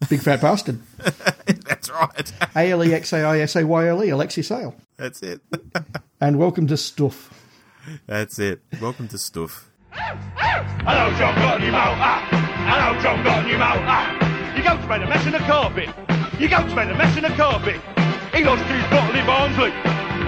[0.08, 0.80] Big fat bastard.
[1.66, 2.32] That's right.
[2.56, 4.74] A L E X A I S A Y L E, Alexei Sayle.
[4.96, 5.40] That's it.
[6.20, 7.32] And welcome to Stuff.
[8.06, 8.60] That's it.
[8.80, 9.70] Welcome to Stuff.
[9.90, 11.96] Hello, John, got a new mouth.
[11.98, 12.28] Ah.
[12.68, 13.78] Hello, John, got a new mouth.
[13.82, 14.56] Ah.
[14.56, 15.88] You go to make a mess in the carpet.
[16.38, 17.80] You go to make a mess in the carpet.
[18.32, 19.72] He lost his bottle in Barnsley.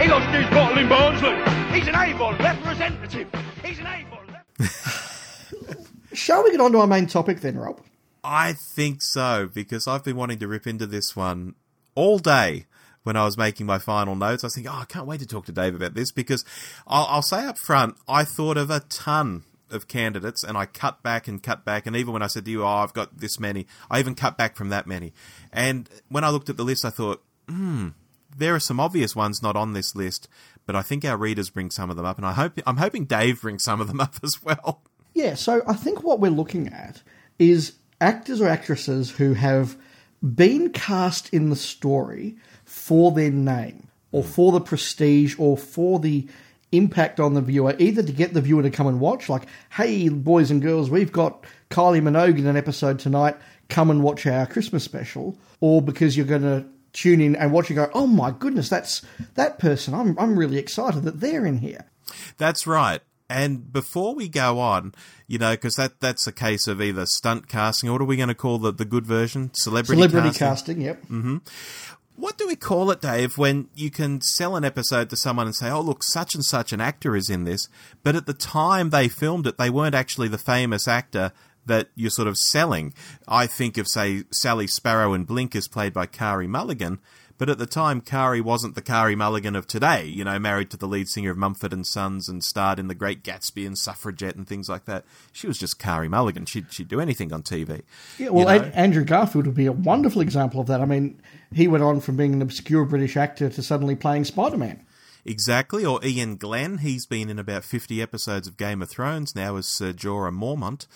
[0.03, 1.37] He lost his bottle in Barnsley.
[1.73, 3.29] He's an Avon representative.
[3.65, 4.37] He's an Avon.
[6.13, 7.81] Shall we get on to our main topic then, Rob?
[8.25, 11.55] I think so because I've been wanting to rip into this one
[11.95, 12.67] all day.
[13.05, 15.27] When I was making my final notes, I was thinking, "Oh, I can't wait to
[15.27, 16.45] talk to Dave about this." Because
[16.89, 21.03] I'll, I'll say up front, I thought of a ton of candidates, and I cut
[21.03, 21.87] back and cut back.
[21.87, 24.37] And even when I said to you, "Oh, I've got this many," I even cut
[24.37, 25.13] back from that many.
[25.53, 27.89] And when I looked at the list, I thought, "Hmm,
[28.37, 30.29] there are some obvious ones not on this list."
[30.67, 33.05] But I think our readers bring some of them up, and I hope I'm hoping
[33.05, 34.83] Dave brings some of them up as well.
[35.15, 37.03] Yeah, so I think what we're looking at
[37.39, 39.77] is actors or actresses who have
[40.23, 46.29] been cast in the story for their name or for the prestige or for the
[46.73, 50.09] impact on the viewer, either to get the viewer to come and watch, like, hey,
[50.09, 53.37] boys and girls, we've got Kylie Minogue in an episode tonight,
[53.69, 57.71] come and watch our Christmas special, or because you're going to tune in and watch
[57.71, 59.03] and go, oh my goodness, that's
[59.35, 59.95] that person.
[59.95, 61.87] I'm, I'm really excited that they're in here.
[62.39, 63.01] That's right.
[63.29, 64.93] And before we go on,
[65.29, 68.17] you know, because that, that's a case of either stunt casting, or what are we
[68.17, 69.53] going to call the, the good version?
[69.55, 70.79] Celebrity, Celebrity casting.
[70.79, 71.05] casting, yep.
[71.07, 71.39] hmm
[72.21, 75.57] What do we call it, Dave, when you can sell an episode to someone and
[75.57, 77.67] say, oh, look, such and such an actor is in this,
[78.03, 81.33] but at the time they filmed it, they weren't actually the famous actor
[81.65, 82.93] that you're sort of selling?
[83.27, 86.99] I think of, say, Sally Sparrow in Blink is played by Carey Mulligan,
[87.41, 90.77] but at the time, Carey wasn't the Carey Mulligan of today, you know, married to
[90.77, 94.37] the lead singer of Mumford and Sons and starred in The Great Gatsby and Suffragette
[94.37, 95.07] and things like that.
[95.33, 96.45] She was just Carey Mulligan.
[96.45, 97.81] She'd, she'd do anything on TV.
[98.19, 98.67] Yeah, well, you know?
[98.67, 100.83] An- Andrew Garfield would be a wonderful example of that.
[100.83, 101.19] I mean,
[101.51, 104.85] he went on from being an obscure British actor to suddenly playing Spider Man.
[105.25, 106.79] Exactly, or Iain Glen.
[106.79, 110.87] He's been in about 50 episodes of Game of Thrones now as Sir Jorah Mormont.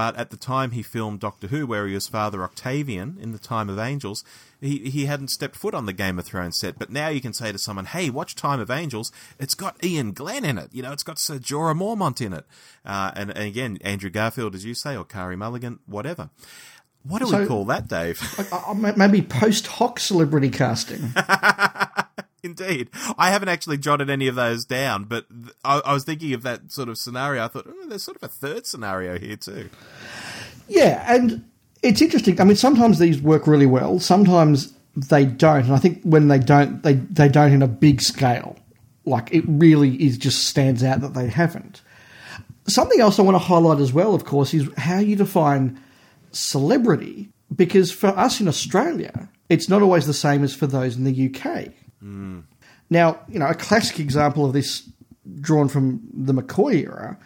[0.00, 3.38] But at the time he filmed Doctor Who, where he was Father Octavian in the
[3.38, 4.24] Time of Angels,
[4.58, 6.78] he, he hadn't stepped foot on the Game of Thrones set.
[6.78, 9.12] But now you can say to someone, hey, watch Time of Angels.
[9.38, 10.70] It's got Iain Glen in it.
[10.72, 12.46] You know, it's got Sir Jorah Mormont in it.
[12.82, 16.30] Uh, and, and again, Andrew Garfield, as you say, or Carey Mulligan, whatever.
[17.02, 18.22] What do we call that, Dave?
[18.96, 21.12] Maybe post hoc celebrity casting.
[22.42, 22.90] Indeed.
[23.18, 26.42] I haven't actually jotted any of those down, but th- I, I was thinking of
[26.42, 27.44] that sort of scenario.
[27.44, 29.68] I thought, oh, there's sort of a third scenario here, too.
[30.68, 31.44] yeah, and
[31.82, 32.40] it's interesting.
[32.40, 35.64] I mean, sometimes these work really well, sometimes they don't.
[35.64, 38.56] And I think when they don't, they, they don't in a big scale.
[39.04, 41.82] Like, it really is just stands out that they haven't.
[42.66, 45.80] Something else I want to highlight as well, of course, is how you define
[46.32, 47.30] celebrity.
[47.54, 51.34] Because for us in Australia, it's not always the same as for those in the
[51.34, 51.72] UK.
[52.00, 54.88] Now, you know, a classic example of this
[55.40, 57.18] drawn from the McCoy era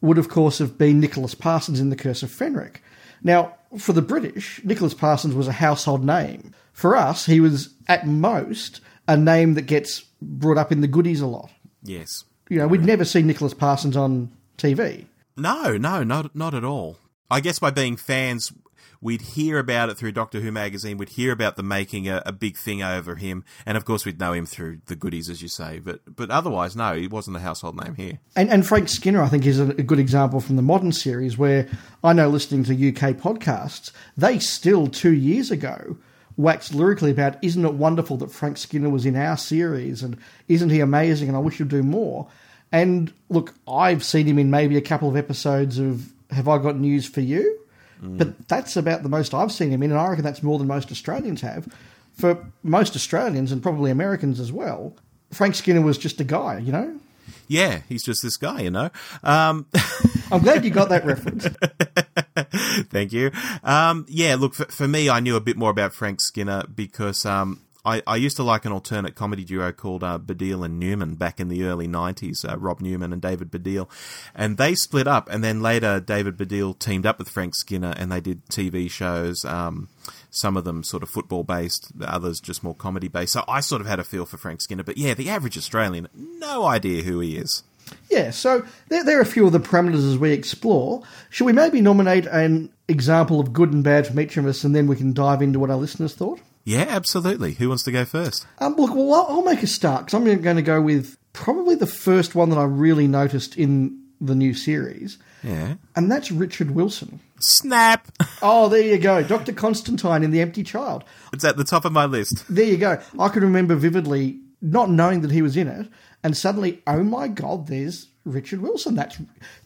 [0.00, 2.76] would, of course, have been Nicholas Parsons in The Curse of Fenric.
[3.22, 6.54] Now, for the British, Nicholas Parsons was a household name.
[6.72, 11.20] For us, he was, at most, a name that gets brought up in the goodies
[11.20, 11.50] a lot.
[11.82, 12.24] Yes.
[12.48, 15.06] You know, we'd never seen Nicholas Parsons on TV.
[15.36, 16.98] No, no, not not at all.
[17.30, 18.52] I guess by being fans,
[19.00, 20.98] we'd hear about it through Doctor Who magazine.
[20.98, 24.20] We'd hear about them making a, a big thing over him, and of course, we'd
[24.20, 25.78] know him through the goodies, as you say.
[25.78, 28.18] But but otherwise, no, he wasn't a household name here.
[28.36, 31.38] And, and Frank Skinner, I think, is a, a good example from the modern series
[31.38, 31.68] where
[32.02, 35.96] I know listening to UK podcasts, they still, two years ago,
[36.38, 40.70] waxed lyrically about, isn't it wonderful that Frank Skinner was in our series and isn't
[40.70, 42.28] he amazing and I wish he'd do more.
[42.70, 46.78] And look, I've seen him in maybe a couple of episodes of Have I Got
[46.78, 47.58] News for You?
[48.00, 50.66] But that's about the most I've seen him in, and I reckon that's more than
[50.66, 51.68] most Australians have.
[52.14, 54.94] For most Australians and probably Americans as well,
[55.32, 56.98] Frank Skinner was just a guy, you know?
[57.46, 58.90] Yeah, he's just this guy, you know.
[59.22, 59.66] Um,
[60.32, 61.46] I'm glad you got that reference.
[62.90, 63.30] Thank you.
[63.64, 67.24] Um, yeah, look, for, for, me, I knew a bit more about Frank Skinner because
[67.24, 71.14] um, I, I, used to like an alternate comedy duo called uh, Baddiel and Newman
[71.14, 73.88] back in the early 90s, uh, Rob Newman and David Baddiel.
[74.34, 78.12] And they split up, and then later David Baddiel teamed up with Frank Skinner and
[78.12, 79.44] they did TV shows.
[79.44, 79.88] Um,
[80.30, 83.32] some of them sort of football based, others just more comedy based.
[83.32, 84.82] So I sort of had a feel for Frank Skinner.
[84.82, 87.62] But yeah, the average Australian, no idea who he is.
[88.10, 91.02] Yeah, so there, there, are a few of the parameters as we explore.
[91.30, 94.74] Should we maybe nominate an example of good and bad from each of us, and
[94.74, 96.40] then we can dive into what our listeners thought?
[96.68, 97.54] Yeah, absolutely.
[97.54, 98.46] Who wants to go first?
[98.58, 101.74] Um, look, well, I'll, I'll make a start because I'm going to go with probably
[101.76, 105.16] the first one that I really noticed in the new series.
[105.42, 105.76] Yeah.
[105.96, 107.20] And that's Richard Wilson.
[107.40, 108.06] Snap!
[108.40, 109.24] Oh, there you go.
[109.24, 109.52] Dr.
[109.52, 111.02] Constantine in The Empty Child.
[111.32, 112.44] It's at the top of my list.
[112.48, 113.00] There you go.
[113.18, 115.88] I can remember vividly not knowing that he was in it,
[116.22, 118.94] and suddenly, oh my God, there's Richard Wilson.
[118.94, 119.18] That's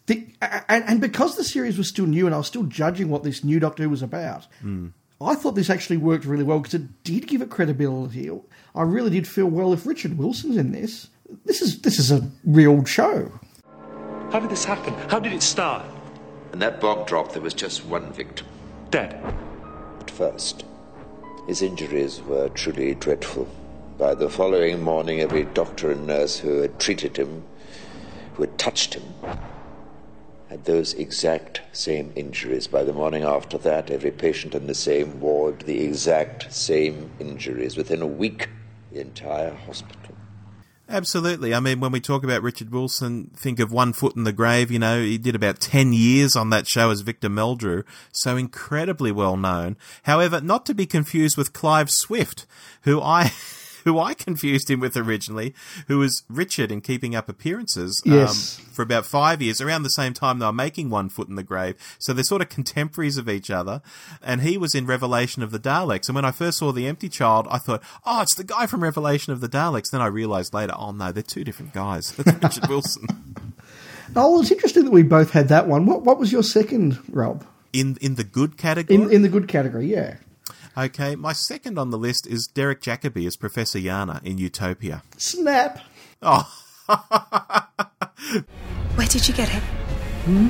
[0.06, 3.24] the, and, and because the series was still new and I was still judging what
[3.24, 4.92] this new Doctor Who was about, mm.
[5.24, 8.30] I thought this actually worked really well because it did give it credibility.
[8.74, 11.08] I really did feel well if Richard Wilson's in this.
[11.44, 13.30] This is this is a real show.
[14.30, 14.94] How did this happen?
[15.08, 15.84] How did it start?
[16.52, 18.46] In that bog drop, there was just one victim.
[18.90, 19.14] Dead.
[20.00, 20.64] At first,
[21.46, 23.48] his injuries were truly dreadful.
[23.98, 27.44] By the following morning, every doctor and nurse who had treated him,
[28.34, 29.02] who had touched him,
[30.52, 32.66] had those exact same injuries.
[32.66, 37.74] By the morning after that, every patient in the same ward, the exact same injuries.
[37.74, 38.50] Within a week,
[38.92, 40.14] the entire hospital.
[40.90, 41.54] Absolutely.
[41.54, 44.70] I mean, when we talk about Richard Wilson, think of One Foot in the Grave.
[44.70, 49.10] You know, he did about 10 years on that show as Victor Meldrew, so incredibly
[49.10, 49.78] well known.
[50.02, 52.44] However, not to be confused with Clive Swift,
[52.82, 53.32] who I.
[53.84, 55.54] who I confused him with originally,
[55.88, 58.58] who was Richard in Keeping Up Appearances um, yes.
[58.58, 61.34] um, for about five years, around the same time they were making One Foot in
[61.34, 61.76] the Grave.
[61.98, 63.82] So they're sort of contemporaries of each other.
[64.22, 66.08] And he was in Revelation of the Daleks.
[66.08, 68.82] And when I first saw The Empty Child, I thought, oh, it's the guy from
[68.82, 69.90] Revelation of the Daleks.
[69.90, 72.12] Then I realised later, oh no, they're two different guys.
[72.16, 73.54] That's Richard Wilson.
[74.14, 75.86] Oh, it's interesting that we both had that one.
[75.86, 77.46] What, what was your second, Rob?
[77.72, 79.00] In in the good category?
[79.00, 80.16] In, in the good category, yeah.
[80.76, 85.02] Okay, my second on the list is Derek Jacobi as Professor Yana in Utopia.
[85.18, 85.80] Snap!
[86.22, 86.50] Oh.
[88.94, 89.62] Where did you get it?
[90.24, 90.48] Hmm?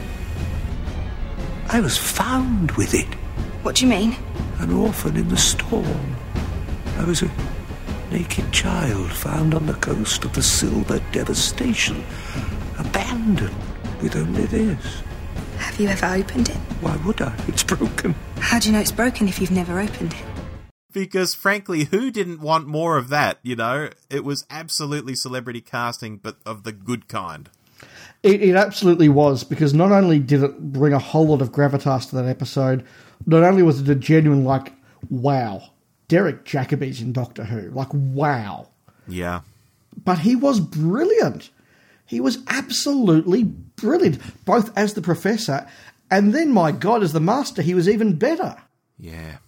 [1.69, 3.13] I was found with it.
[3.65, 4.15] What do you mean?
[4.59, 6.17] An orphan in the storm.
[6.99, 7.31] I was a
[8.13, 12.05] naked child found on the coast of the Silver Devastation,
[12.79, 13.57] abandoned
[14.01, 15.03] with only this.
[15.63, 16.57] Have you ever opened it?
[16.83, 17.33] Why would I?
[17.47, 18.17] It's broken.
[18.41, 20.25] How do you know it's broken if you've never opened it?
[20.93, 23.39] Because frankly, who didn't want more of that?
[23.43, 27.49] You know, it was absolutely celebrity casting, but of the good kind.
[28.25, 32.11] It, it absolutely was because not only did it bring a whole lot of gravitas
[32.11, 32.85] to that episode,
[33.25, 34.73] not only was it a genuine like,
[35.09, 35.71] wow,
[36.09, 38.69] Derek Jacobi's in Doctor Who, like wow,
[39.07, 39.43] yeah,
[40.05, 41.51] but he was brilliant.
[42.07, 45.67] He was absolutely brilliant, both as the professor
[46.13, 48.57] and then, my God, as the master, he was even better.
[48.99, 49.39] Yeah.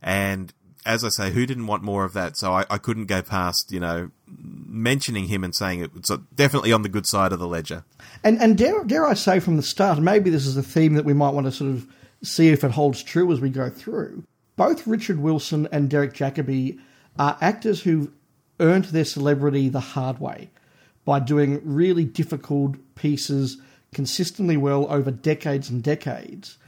[0.00, 0.54] And
[0.86, 2.36] as I say, who didn't want more of that?
[2.36, 6.72] So I, I couldn't go past, you know, mentioning him and saying it was definitely
[6.72, 7.82] on the good side of the ledger.
[8.22, 11.04] And, and dare, dare I say from the start, maybe this is a theme that
[11.04, 11.88] we might want to sort of
[12.22, 14.22] see if it holds true as we go through.
[14.54, 16.78] Both Richard Wilson and Derek Jacobi
[17.18, 18.12] are actors who've
[18.60, 20.50] earned their celebrity the hard way
[21.06, 23.56] by doing really difficult pieces
[23.94, 26.58] consistently well over decades and decades.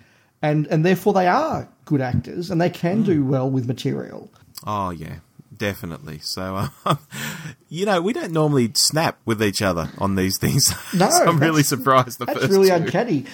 [0.40, 3.06] And, and therefore, they are good actors and they can mm.
[3.06, 4.30] do well with material.
[4.64, 5.16] Oh, yeah,
[5.54, 6.20] definitely.
[6.22, 6.94] So, uh,
[7.68, 10.72] you know, we don't normally snap with each other on these things.
[10.94, 12.20] No, so I'm really surprised.
[12.20, 12.74] The that's first really two.
[12.74, 13.24] uncanny.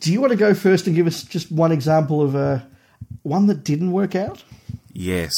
[0.00, 2.60] Do you want to go first and give us just one example of uh,
[3.22, 4.42] one that didn't work out?
[4.92, 5.32] Yes,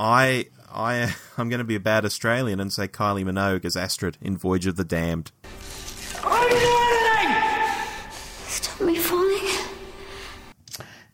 [0.00, 3.76] I I uh, I'm going to be a bad Australian and say Kylie Minogue as
[3.76, 5.30] Astrid in Voyage of the Damned.
[6.22, 7.34] I'm falling!
[8.46, 9.24] Stop me falling.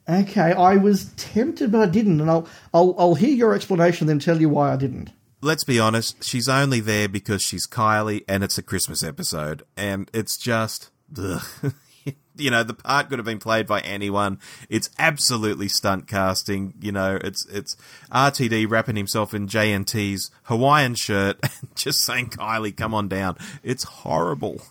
[0.09, 4.19] Okay, I was tempted, but I didn't, and I'll I'll I'll hear your explanation, then
[4.19, 5.11] tell you why I didn't.
[5.43, 10.11] Let's be honest, she's only there because she's Kylie, and it's a Christmas episode, and
[10.13, 10.91] it's just.
[12.41, 14.39] you know the part could have been played by anyone.
[14.69, 16.75] It's absolutely stunt casting.
[16.81, 17.77] You know, it's it's
[18.13, 23.85] RTD wrapping himself in JNT's Hawaiian shirt and just saying, "Kylie, come on down." It's
[23.85, 24.63] horrible.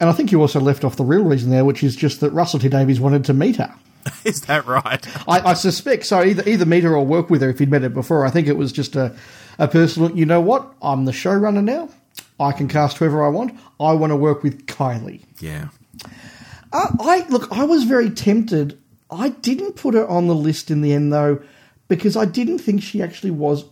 [0.00, 2.30] And I think you also left off the real reason there, which is just that
[2.30, 3.74] Russell T Davies wanted to meet her.
[4.24, 5.28] Is that right?
[5.28, 6.22] I, I, suspect so.
[6.22, 8.24] Either either meet her or work with her if he'd met her before.
[8.24, 9.14] I think it was just a
[9.58, 10.16] a personal.
[10.16, 10.72] You know what?
[10.80, 11.90] I'm the showrunner now.
[12.38, 13.58] I can cast whoever I want.
[13.78, 15.20] I want to work with Kylie.
[15.38, 15.68] Yeah.
[16.72, 17.50] Uh, I look.
[17.50, 18.78] I was very tempted.
[19.10, 21.42] I didn't put her on the list in the end though,
[21.88, 23.64] because I didn't think she actually was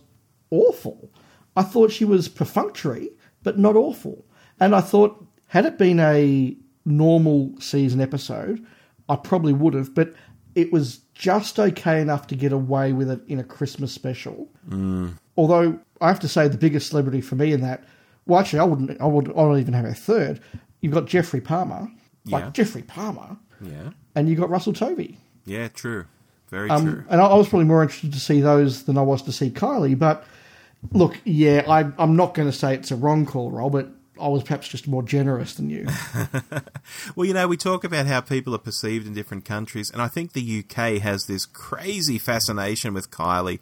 [0.51, 1.11] awful.
[1.55, 3.09] I thought she was perfunctory,
[3.43, 4.25] but not awful.
[4.59, 8.65] And I thought, had it been a normal season episode,
[9.07, 9.95] I probably would have.
[9.95, 10.13] But
[10.55, 14.49] it was just okay enough to get away with it in a Christmas special.
[14.69, 15.13] Mm.
[15.37, 17.83] Although I have to say, the biggest celebrity for me in that,
[18.25, 19.01] well, actually, I wouldn't.
[19.01, 19.29] I would.
[19.29, 20.41] I don't even have a third.
[20.81, 21.89] You've got Geoffrey Palmer,
[22.29, 22.49] like Yeah.
[22.51, 23.91] Geoffrey Palmer, Yeah.
[24.15, 25.17] and you got Russell Tovey.
[25.45, 26.05] Yeah, true.
[26.49, 27.03] Very Um, true.
[27.09, 29.49] and I, I was probably more interested to see those than I was to see
[29.49, 29.97] Kylie.
[29.97, 30.25] But
[30.91, 33.89] look, yeah, I, I'm not going to say it's a wrong call, but
[34.21, 35.87] I was perhaps just more generous than you.
[37.15, 40.07] Well, you know, we talk about how people are perceived in different countries, and I
[40.07, 43.59] think the UK has this crazy fascination with Kylie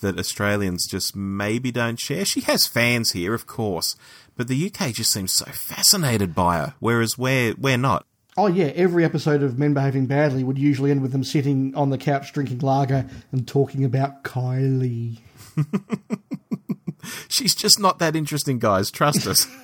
[0.00, 2.24] that Australians just maybe don't share.
[2.24, 3.96] She has fans here, of course,
[4.36, 8.06] but the UK just seems so fascinated by her, whereas we're we're not.
[8.38, 11.90] Oh yeah, every episode of Men Behaving Badly would usually end with them sitting on
[11.90, 15.18] the couch drinking lager and talking about Kylie.
[17.28, 18.90] She's just not that interesting, guys.
[18.90, 19.46] Trust us.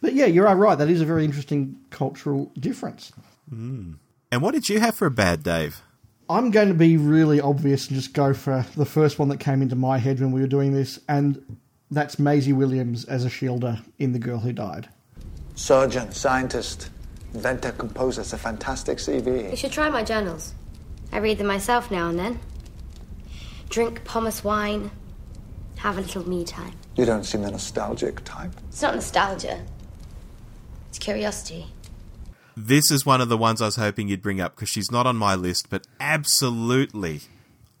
[0.00, 0.76] But yeah, you are right.
[0.78, 3.12] That is a very interesting cultural difference.
[3.50, 3.94] Hmm.
[4.32, 5.82] and what did you have for a bad, Dave?
[6.28, 9.60] I'm going to be really obvious and just go for the first one that came
[9.60, 11.58] into my head when we were doing this, and
[11.90, 14.88] that's Maisie Williams as a shielder in The Girl Who Died.
[15.56, 16.90] Surgeon, scientist,
[17.34, 18.20] inventor, composer.
[18.20, 19.50] It's a fantastic CV.
[19.50, 20.54] You should try my journals.
[21.12, 22.40] I read them myself now and then.
[23.68, 24.90] Drink pomace wine.
[25.78, 26.74] Have a little me time.
[26.96, 28.52] You don't seem the nostalgic type.
[28.68, 29.64] It's not nostalgia.
[30.88, 31.66] It's curiosity.
[32.56, 35.06] This is one of the ones I was hoping you'd bring up because she's not
[35.06, 37.22] on my list, but absolutely.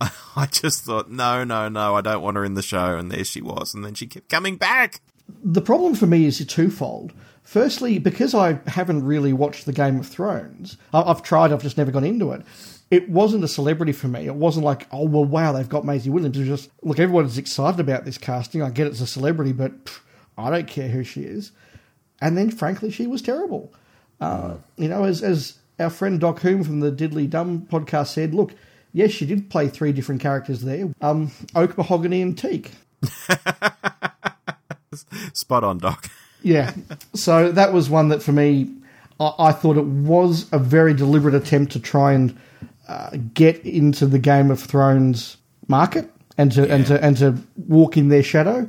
[0.00, 3.24] I just thought, no, no, no, I don't want her in the show, and there
[3.24, 5.00] she was, and then she kept coming back.
[5.44, 7.12] The problem for me is twofold.
[7.50, 11.90] Firstly, because I haven't really watched the Game of Thrones, I've tried, I've just never
[11.90, 12.42] got into it.
[12.92, 14.26] It wasn't a celebrity for me.
[14.26, 16.36] It wasn't like, oh, well, wow, they've got Maisie Williams.
[16.36, 18.62] It was just, look, everyone's excited about this casting.
[18.62, 19.98] I get it's a celebrity, but pff,
[20.38, 21.50] I don't care who she is.
[22.20, 23.74] And then, frankly, she was terrible.
[24.20, 28.32] Uh, you know, as, as our friend Doc Hume from the Diddly Dumb podcast said,
[28.32, 28.54] look,
[28.92, 32.70] yes, she did play three different characters there um, Oak, Mahogany, and Teak.
[35.34, 36.08] Spot on, Doc.
[36.42, 36.72] Yeah.
[37.14, 38.70] So that was one that for me,
[39.18, 42.36] I, I thought it was a very deliberate attempt to try and
[42.88, 45.36] uh, get into the Game of Thrones
[45.68, 47.38] market and to and to and to
[47.68, 48.68] walk in their shadow.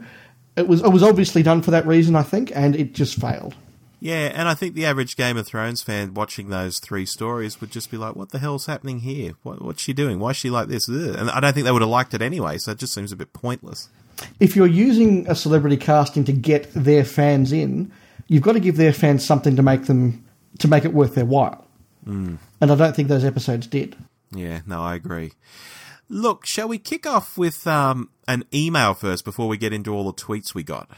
[0.55, 3.55] It was it was obviously done for that reason, I think, and it just failed.
[4.03, 7.71] Yeah, and I think the average Game of Thrones fan watching those three stories would
[7.71, 9.33] just be like, "What the hell's happening here?
[9.43, 10.19] What, what's she doing?
[10.19, 11.15] Why is she like this?" Ugh.
[11.15, 12.57] And I don't think they would have liked it anyway.
[12.57, 13.89] So it just seems a bit pointless.
[14.39, 17.91] If you're using a celebrity casting to get their fans in,
[18.27, 20.25] you've got to give their fans something to make them
[20.59, 21.65] to make it worth their while.
[22.05, 22.37] Mm.
[22.59, 23.95] And I don't think those episodes did.
[24.31, 25.33] Yeah, no, I agree.
[26.09, 30.03] Look, shall we kick off with um, an email first before we get into all
[30.03, 30.89] the tweets we got?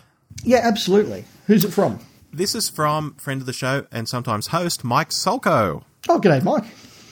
[0.44, 1.26] Yeah, absolutely.
[1.48, 2.00] Who's it from?
[2.32, 5.84] This is from friend of the show and sometimes host Mike Solko.
[6.10, 6.66] Oh, g'day, Mike.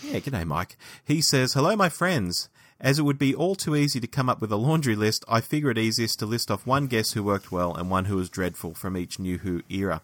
[0.03, 0.78] Yeah, g'day, Mike.
[1.05, 2.49] He says, Hello, my friends.
[2.82, 5.40] As it would be all too easy to come up with a laundry list, I
[5.40, 8.28] figure it easiest to list off one guest who worked well and one who was
[8.28, 10.02] dreadful from each New Who era.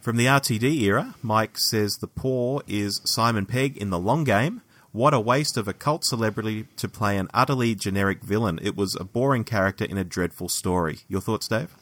[0.00, 4.62] From the RTD era, Mike says the poor is Simon Pegg in The Long Game.
[4.90, 8.58] What a waste of a cult celebrity to play an utterly generic villain.
[8.62, 11.00] It was a boring character in a dreadful story.
[11.06, 11.72] Your thoughts, Dave?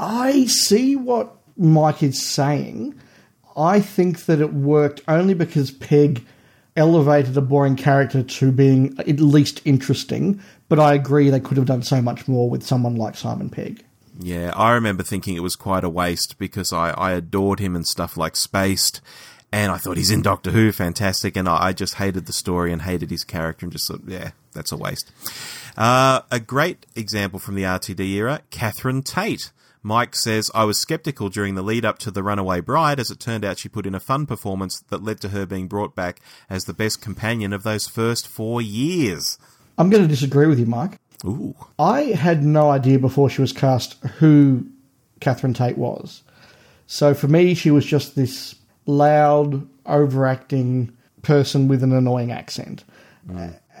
[0.00, 2.98] I see what Mike is saying.
[3.56, 6.24] I think that it worked only because Pegg
[6.76, 11.66] elevated a boring character to being at least interesting, but I agree they could have
[11.66, 13.82] done so much more with someone like Simon Pegg.
[14.18, 17.86] Yeah, I remember thinking it was quite a waste because I, I adored him and
[17.86, 19.00] stuff like Spaced,
[19.52, 22.72] and I thought he's in Doctor Who, fantastic, and I, I just hated the story
[22.72, 25.10] and hated his character and just thought, yeah, that's a waste.
[25.76, 29.50] Uh, a great example from the RTD era, Catherine Tate.
[29.82, 33.20] Mike says, I was skeptical during the lead up to The Runaway Bride, as it
[33.20, 36.20] turned out she put in a fun performance that led to her being brought back
[36.50, 39.38] as the best companion of those first four years.
[39.78, 40.98] I'm going to disagree with you, Mike.
[41.24, 41.54] Ooh.
[41.78, 44.66] I had no idea before she was cast who
[45.20, 46.22] Catherine Tate was.
[46.86, 48.54] So for me, she was just this
[48.86, 52.84] loud, overacting person with an annoying accent.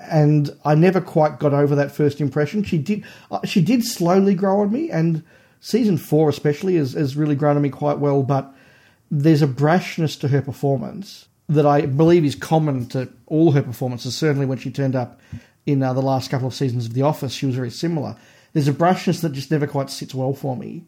[0.08, 2.64] And I never quite got over that first impression.
[2.64, 5.22] She did, uh, she did slowly grow on me, and
[5.60, 8.22] season four especially has, has really grown on me quite well.
[8.22, 8.52] But
[9.10, 14.16] there's a brashness to her performance that I believe is common to all her performances.
[14.16, 15.20] Certainly when she turned up
[15.64, 18.16] in uh, the last couple of seasons of The Office, she was very similar.
[18.52, 20.84] There's a brashness that just never quite sits well for me,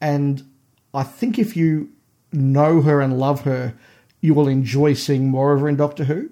[0.00, 0.44] and
[0.92, 1.90] I think if you
[2.32, 3.74] know her and love her,
[4.20, 6.30] you will enjoy seeing more of her in Doctor Who.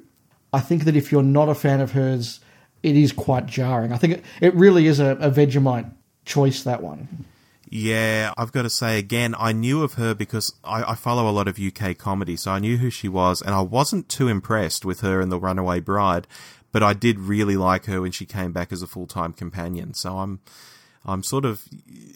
[0.53, 2.41] I think that if you're not a fan of hers,
[2.83, 3.93] it is quite jarring.
[3.93, 5.91] I think it, it really is a, a Vegemite
[6.24, 7.24] choice, that one.
[7.69, 11.33] Yeah, I've got to say again, I knew of her because I, I, follow a
[11.33, 14.85] lot of UK comedy, so I knew who she was, and I wasn't too impressed
[14.85, 16.29] with her in The Runaway Bride,
[16.71, 19.95] but I did really like her when she came back as a full time companion.
[19.95, 20.41] So I'm
[21.05, 21.67] I'm sort of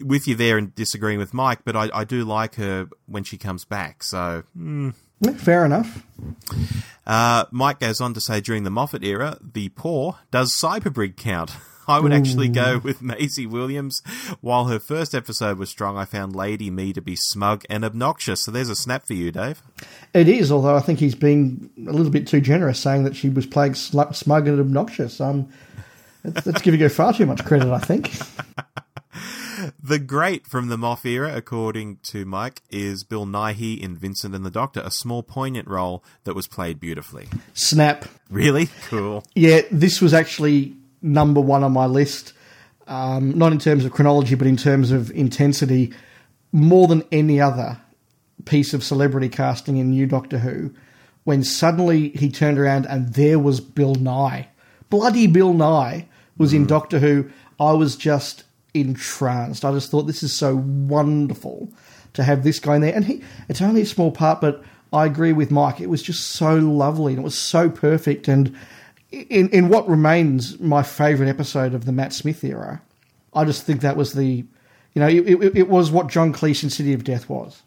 [0.01, 3.39] with you there and disagreeing with Mike, but I, I do like her when she
[3.39, 4.03] comes back.
[4.03, 4.45] So.
[4.59, 4.95] Mm.
[5.37, 6.03] Fair enough.
[7.07, 11.53] Uh, Mike goes on to say during the Moffat era, the poor does Cyberbrig count?
[11.91, 14.01] I would actually go with Maisie Williams.
[14.41, 18.43] While her first episode was strong, I found Lady Me to be smug and obnoxious.
[18.43, 19.61] So there's a snap for you, Dave.
[20.14, 23.28] It is, although I think he's being a little bit too generous, saying that she
[23.28, 25.20] was playing smug and obnoxious.
[25.20, 25.49] Um,
[26.22, 28.12] that's, that's giving her far too much credit, I think.
[29.82, 34.45] the great from the Moff era, according to Mike, is Bill Nighy in Vincent and
[34.45, 37.28] the Doctor, a small, poignant role that was played beautifully.
[37.55, 38.05] Snap.
[38.28, 38.68] Really?
[38.88, 39.24] Cool.
[39.34, 42.33] Yeah, this was actually number one on my list,
[42.87, 45.93] um, not in terms of chronology, but in terms of intensity,
[46.53, 47.81] more than any other
[48.45, 50.75] piece of celebrity casting in New Doctor Who.
[51.25, 54.47] When suddenly he turned around and there was Bill Nighy.
[54.89, 56.07] bloody Bill Nighy
[56.39, 56.69] was in mm.
[56.69, 57.31] Doctor Who.
[57.59, 59.65] I was just entranced.
[59.65, 61.69] I just thought this is so wonderful
[62.15, 62.95] to have this guy in there.
[62.95, 65.81] And he, it's only a small part, but I agree with Mike.
[65.81, 68.27] It was just so lovely and it was so perfect.
[68.27, 68.57] And
[69.13, 72.83] in in what remains my favourite episode of the Matt Smith era,
[73.35, 74.45] I just think that was the,
[74.95, 77.63] you know, it, it, it was what John Cleese in City of Death was.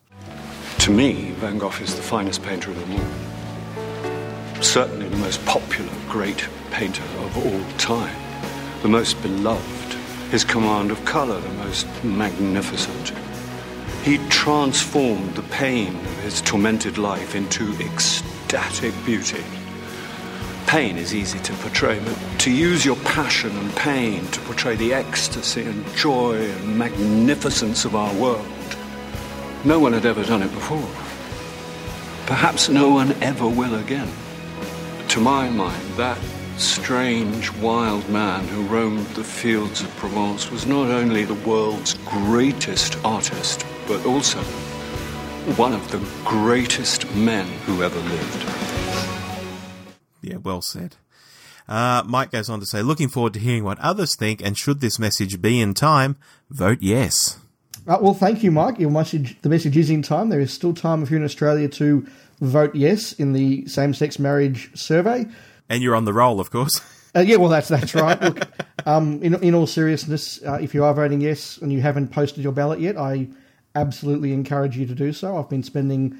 [0.79, 4.61] To me, Van Gogh is the finest painter of them all.
[4.61, 8.15] Certainly the most popular great painter of all time,
[8.81, 9.93] the most beloved,
[10.31, 13.13] his command of colour the most magnificent.
[14.03, 19.43] He transformed the pain of his tormented life into ecstatic beauty
[20.67, 24.93] Pain is easy to portray, but to use your passion and pain to portray the
[24.93, 28.45] ecstasy and joy and magnificence of our world,
[29.63, 30.89] no one had ever done it before.
[32.25, 34.09] Perhaps no one ever will again.
[35.09, 36.17] To my mind, that
[36.57, 42.97] strange, wild man who roamed the fields of Provence was not only the world's greatest
[43.05, 44.39] artist, but also
[45.55, 48.52] one of the greatest men who ever lived.
[50.43, 50.95] Well said.
[51.67, 54.81] Uh, Mike goes on to say, looking forward to hearing what others think, and should
[54.81, 56.17] this message be in time,
[56.49, 57.39] vote yes.
[57.87, 58.79] Uh, well, thank you, Mike.
[58.79, 60.29] Your message, the message is in time.
[60.29, 62.07] There is still time if you're in Australia to
[62.41, 65.25] vote yes in the same-sex marriage survey.
[65.69, 66.81] And you're on the roll, of course.
[67.15, 68.19] Uh, yeah, well, that's that's right.
[68.19, 68.47] Look,
[68.87, 72.43] um, in in all seriousness, uh, if you are voting yes and you haven't posted
[72.43, 73.27] your ballot yet, I
[73.75, 75.37] absolutely encourage you to do so.
[75.37, 76.17] I've been spending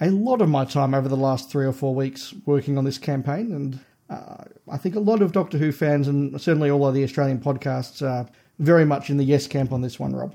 [0.00, 2.98] a lot of my time over the last three or four weeks working on this
[2.98, 3.80] campaign, and
[4.10, 7.38] uh, I think a lot of Doctor Who fans, and certainly all of the Australian
[7.38, 8.28] podcasts, are
[8.58, 10.34] very much in the yes camp on this one, Rob.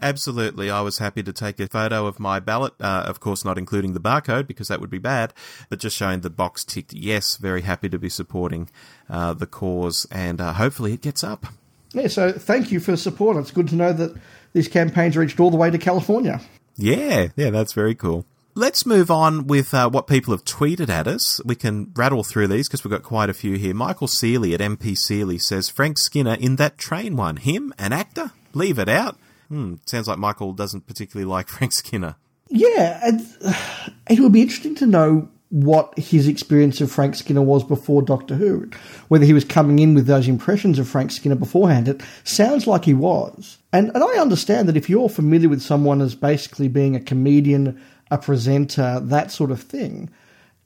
[0.00, 0.68] Absolutely.
[0.68, 3.92] I was happy to take a photo of my ballot, uh, of course, not including
[3.92, 5.32] the barcode because that would be bad,
[5.68, 7.36] but just showing the box ticked yes.
[7.36, 8.68] Very happy to be supporting
[9.08, 11.46] uh, the cause, and uh, hopefully it gets up.
[11.92, 13.36] Yeah, so thank you for support.
[13.36, 14.16] It's good to know that
[14.54, 16.40] this campaign's reached all the way to California.
[16.76, 18.24] Yeah, yeah, that's very cool.
[18.54, 21.40] Let's move on with uh, what people have tweeted at us.
[21.42, 23.72] We can rattle through these because we've got quite a few here.
[23.72, 27.38] Michael Seeley at MP Seeley says Frank Skinner in that train one.
[27.38, 28.32] Him, an actor?
[28.52, 29.16] Leave it out.
[29.48, 32.16] Hmm, sounds like Michael doesn't particularly like Frank Skinner.
[32.50, 33.00] Yeah,
[34.10, 38.34] it would be interesting to know what his experience of Frank Skinner was before Doctor
[38.34, 38.68] Who.
[39.08, 41.88] Whether he was coming in with those impressions of Frank Skinner beforehand.
[41.88, 43.56] It sounds like he was.
[43.72, 47.80] And, and I understand that if you're familiar with someone as basically being a comedian
[48.12, 50.10] a presenter, that sort of thing,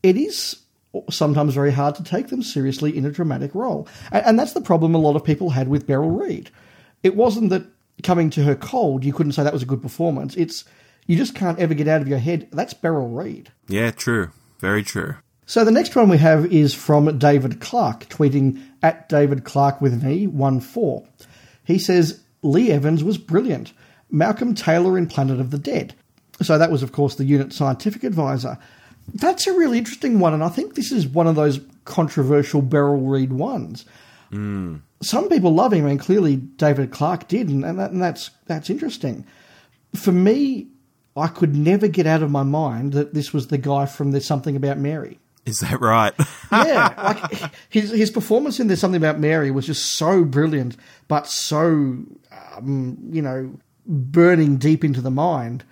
[0.03, 0.57] it is
[1.09, 3.87] sometimes very hard to take them seriously in a dramatic role.
[4.11, 6.51] And, and that's the problem a lot of people had with Beryl Reid.
[7.05, 7.67] It wasn't that
[8.03, 10.37] coming to her cold, you couldn't say that was a good performance.
[10.37, 10.65] It's
[11.07, 12.49] you just can't ever get out of your head.
[12.51, 13.53] That's Beryl Reid.
[13.69, 14.33] Yeah, true.
[14.59, 15.15] Very true.
[15.47, 20.03] So the next one we have is from David Clark, tweeting at David Clark with
[20.03, 21.07] me, 1 4.
[21.63, 23.73] He says, Lee Evans was brilliant.
[24.11, 25.95] Malcolm Taylor in Planet of the Dead.
[26.43, 28.59] So that was, of course, the unit scientific advisor.
[29.15, 33.01] That's a really interesting one, and I think this is one of those controversial Beryl
[33.01, 33.87] Reid ones.
[34.33, 34.81] Mm.
[35.01, 39.25] Some people love him, and clearly David Clark did, and, that, and that's that's interesting.
[39.95, 40.67] For me,
[41.17, 44.27] I could never get out of my mind that this was the guy from There's
[44.27, 45.19] Something About Mary.
[45.47, 46.13] Is that right?
[46.51, 46.93] yeah,
[47.33, 50.77] like his his performance in There's Something About Mary was just so brilliant,
[51.07, 51.69] but so
[52.57, 53.55] um, you know
[53.87, 55.65] burning deep into the mind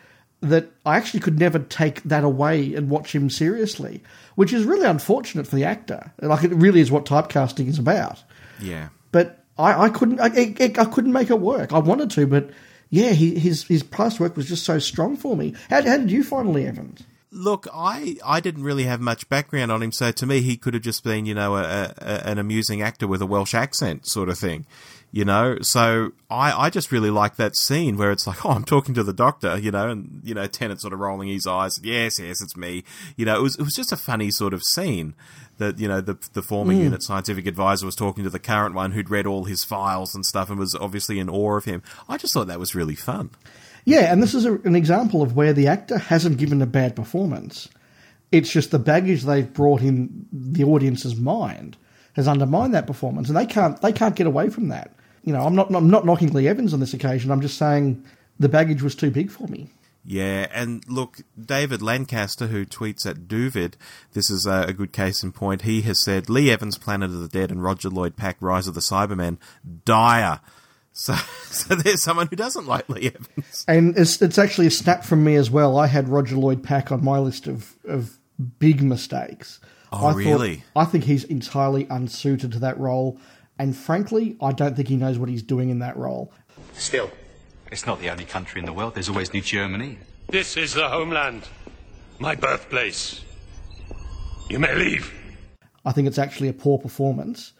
[0.48, 4.02] that I actually could never take that away and watch him seriously,
[4.34, 6.12] which is really unfortunate for the actor.
[6.20, 8.22] Like it really is what typecasting is about.
[8.60, 8.88] Yeah.
[9.12, 11.72] But I, I couldn't, I, I, I couldn't make it work.
[11.72, 12.50] I wanted to, but
[12.90, 15.54] yeah, he, his his past work was just so strong for me.
[15.70, 17.02] How, how did you find Lee Evans?
[17.30, 20.74] Look, I, I didn't really have much background on him, so to me, he could
[20.74, 24.28] have just been, you know, a, a, an amusing actor with a Welsh accent sort
[24.28, 24.66] of thing,
[25.14, 25.58] you know.
[25.62, 29.04] So I, I just really like that scene where it's like, oh, I'm talking to
[29.04, 32.42] the doctor, you know, and you know, Tennant sort of rolling his eyes, yes, yes,
[32.42, 32.82] it's me,
[33.16, 33.38] you know.
[33.38, 35.14] It was it was just a funny sort of scene
[35.58, 36.82] that you know the the former Mm.
[36.84, 40.26] unit scientific advisor was talking to the current one who'd read all his files and
[40.26, 41.80] stuff and was obviously in awe of him.
[42.08, 43.30] I just thought that was really fun.
[43.84, 46.96] Yeah, and this is a, an example of where the actor hasn't given a bad
[46.96, 47.68] performance.
[48.32, 51.76] It's just the baggage they've brought in the audience's mind
[52.14, 54.90] has undermined that performance, and they can't they can't get away from that.
[55.24, 57.30] You know, I'm not I'm not knocking Lee Evans on this occasion.
[57.30, 58.04] I'm just saying
[58.38, 59.70] the baggage was too big for me.
[60.06, 63.74] Yeah, and look, David Lancaster, who tweets at Duvid,
[64.12, 65.62] this is a, good case in point.
[65.62, 68.74] He has said Lee Evans' Planet of the Dead and Roger Lloyd Pack Rise of
[68.74, 69.38] the Cybermen
[69.84, 70.40] dire.
[70.96, 71.12] So,
[71.46, 73.64] so there's someone who doesn't like Lee Evans.
[73.66, 75.76] And it's it's actually a snap from me as well.
[75.76, 78.16] I had Roger Lloyd Pack on my list of of
[78.60, 79.58] big mistakes.
[79.92, 80.62] Oh, I thought- really?
[80.76, 83.18] I think he's entirely unsuited to that role,
[83.58, 86.32] and frankly, I don't think he knows what he's doing in that role.
[86.74, 87.10] Still,
[87.70, 88.94] it's not the only country in the world.
[88.94, 89.98] There's always New Germany.
[90.28, 91.42] This is the homeland,
[92.18, 93.22] my birthplace.
[94.48, 95.12] You may leave.
[95.84, 97.52] I think it's actually a poor performance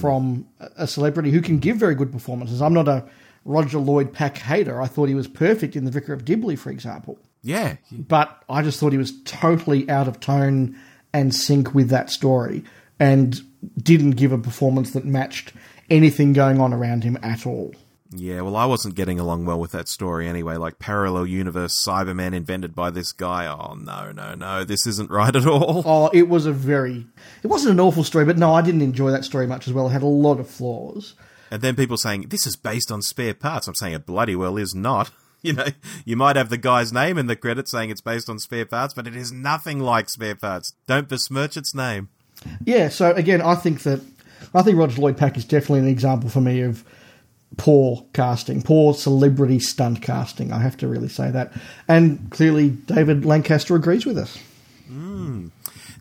[0.00, 2.60] from a- a celebrity who can give very good performances.
[2.60, 3.04] I'm not a
[3.44, 4.82] Roger Lloyd Pack hater.
[4.82, 7.16] I thought he was perfect in The Vicar of Dibley, for example.
[7.42, 7.76] Yeah.
[7.92, 10.76] But I just thought he was totally out of tone
[11.12, 12.64] and sync with that story
[12.98, 13.40] and
[13.76, 15.52] didn't give a performance that matched
[15.90, 17.74] anything going on around him at all.
[18.10, 20.56] Yeah, well, I wasn't getting along well with that story anyway.
[20.56, 23.46] Like parallel universe Cyberman invented by this guy.
[23.46, 25.82] Oh no, no, no, this isn't right at all.
[25.86, 27.06] Oh, it was a very.
[27.42, 29.88] It wasn't an awful story, but no, I didn't enjoy that story much as well.
[29.88, 31.14] It had a lot of flaws.
[31.50, 33.68] And then people saying this is based on spare parts.
[33.68, 35.10] I'm saying it bloody well is not.
[35.40, 35.66] You know,
[36.04, 38.92] you might have the guy's name in the credits saying it's based on spare parts,
[38.92, 40.72] but it is nothing like spare parts.
[40.88, 42.08] Don't besmirch its name.
[42.64, 44.00] Yeah, so again, I think that
[44.54, 46.84] I think Roger Lloyd Pack is definitely an example for me of
[47.56, 50.52] poor casting, poor celebrity stunt casting.
[50.52, 51.52] I have to really say that,
[51.86, 54.38] and clearly David Lancaster agrees with us.
[54.90, 55.50] Mm.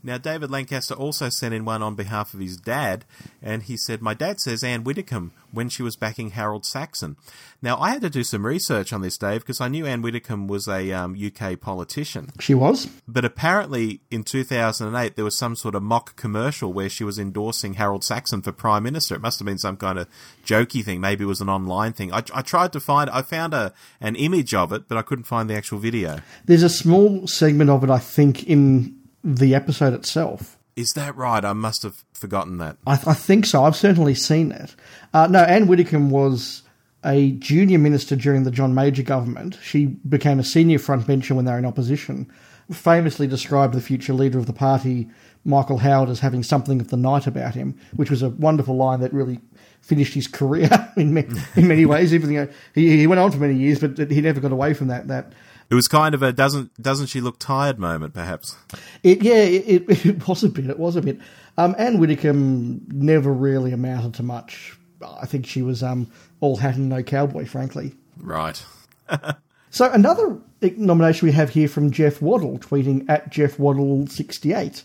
[0.04, 3.06] Now, David Lancaster also sent in one on behalf of his dad,
[3.42, 7.16] and he said, My dad says Anne Widdecombe when she was backing Harold Saxon.
[7.62, 10.48] Now, I had to do some research on this, Dave, because I knew Anne Widdecombe
[10.48, 12.30] was a um, UK politician.
[12.40, 12.86] She was.
[13.08, 17.76] But apparently, in 2008, there was some sort of mock commercial where she was endorsing
[17.76, 19.16] Harold Saxon for Prime Minister.
[19.16, 20.08] It must have been some kind of
[20.46, 21.02] jokey thing.
[21.02, 22.14] Maybe it was an online thing.
[22.14, 25.26] I, I tried to find, I found a an image of it, but I couldn't
[25.26, 26.20] find the actual video.
[26.46, 28.97] There's a small segment of it, I think, in
[29.36, 30.58] the episode itself.
[30.78, 31.44] Is that right?
[31.44, 32.78] I must have forgotten that.
[32.86, 33.64] I, I think so.
[33.64, 34.76] I've certainly seen it.
[35.14, 36.64] Uh, no, Anne Widdecombe was
[37.04, 39.58] a junior minister during the John Major government.
[39.62, 42.32] She became a senior frontbencher when they were in opposition.
[42.72, 45.10] Famously described the future leader of the party,
[45.44, 49.00] Michael Howard, as having something of the night about him, which was a wonderful line
[49.02, 49.40] that really
[49.82, 51.22] finished his career in, ma-
[51.56, 52.14] in many ways.
[52.14, 54.88] Even though he, he went on for many years, but he never got away from
[54.88, 55.08] that.
[55.08, 55.34] That
[55.70, 58.56] It was kind of a doesn't doesn't she look tired moment, perhaps.
[59.04, 60.70] It yeah, it, it, it was a bit.
[60.70, 61.20] It was a bit.
[61.58, 64.78] Um, Anne Widdecombe never really amounted to much.
[65.04, 67.94] I think she was um, all hat and no cowboy, frankly.
[68.18, 68.64] Right.
[69.70, 74.84] So another nomination we have here from Jeff Waddle, tweeting at Jeff Waddle sixty eight.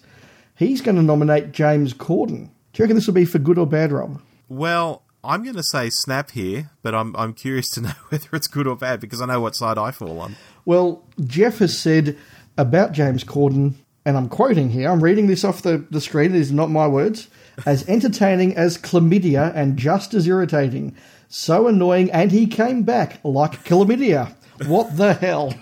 [0.56, 2.50] He's going to nominate James Corden.
[2.72, 4.20] Do you reckon this will be for good or bad, Rob?
[4.48, 8.48] Well, I'm going to say snap here, but I'm I'm curious to know whether it's
[8.48, 10.36] good or bad because I know what side I fall on.
[10.64, 12.16] Well, Jeff has said
[12.56, 16.50] about James Corden, and I'm quoting here, I'm reading this off the, the screen, these
[16.50, 17.28] are not my words,
[17.66, 20.94] as entertaining as chlamydia and just as irritating.
[21.28, 24.34] So annoying, and he came back like chlamydia.
[24.66, 25.54] What the hell?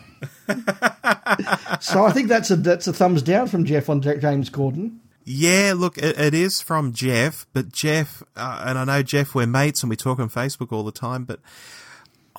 [1.81, 4.99] so I think that's a that's a thumbs down from Jeff on James Corden.
[5.25, 9.47] Yeah, look, it, it is from Jeff, but Jeff, uh, and I know Jeff, we're
[9.47, 11.41] mates and we talk on Facebook all the time, but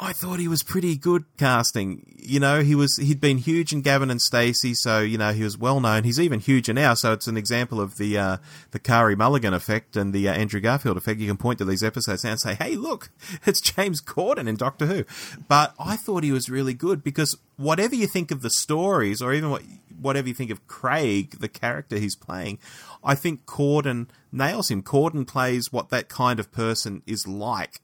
[0.04, 2.16] I thought he was pretty good casting.
[2.18, 5.44] You know, he was he'd been huge in Gavin and Stacey, so you know he
[5.44, 6.06] was well known.
[6.06, 8.38] He's even huger now, so it's an example of the uh,
[8.72, 11.20] the Carey Mulligan effect and the uh, Andrew Garfield effect.
[11.20, 13.12] You can point to these episodes and say, "Hey, look,
[13.46, 15.06] it's James Corden in Doctor Who."
[15.48, 19.34] But I thought he was really good because whatever you think of the stories, or
[19.34, 19.62] even what
[20.00, 22.58] whatever you think of Craig, the character he's playing,
[23.04, 24.82] I think Corden nails him.
[24.82, 27.80] Corden plays what that kind of person is like.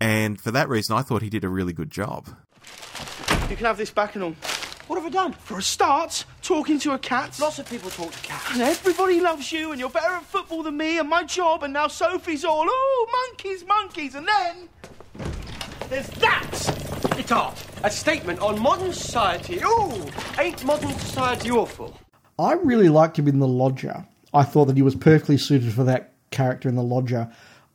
[0.00, 2.28] And for that reason, I thought he did a really good job.
[3.48, 4.34] You can have this back and all.
[4.86, 5.32] What have I done?
[5.34, 7.38] For a start, talking to a cat.
[7.38, 8.52] Lots of people talk to cats.
[8.52, 11.72] And everybody loves you, and you're better at football than me, and my job, and
[11.72, 14.68] now Sophie's all, oh, monkeys, monkeys, and then
[15.88, 17.54] there's that guitar.
[17.84, 19.60] A statement on modern society.
[19.62, 20.06] Ooh,
[20.38, 21.96] ain't modern society awful?
[22.38, 24.06] I really liked him in The Lodger.
[24.32, 27.30] I thought that he was perfectly suited for that character in The Lodger.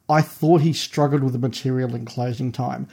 [0.10, 2.88] I thought he struggled with the material in closing time.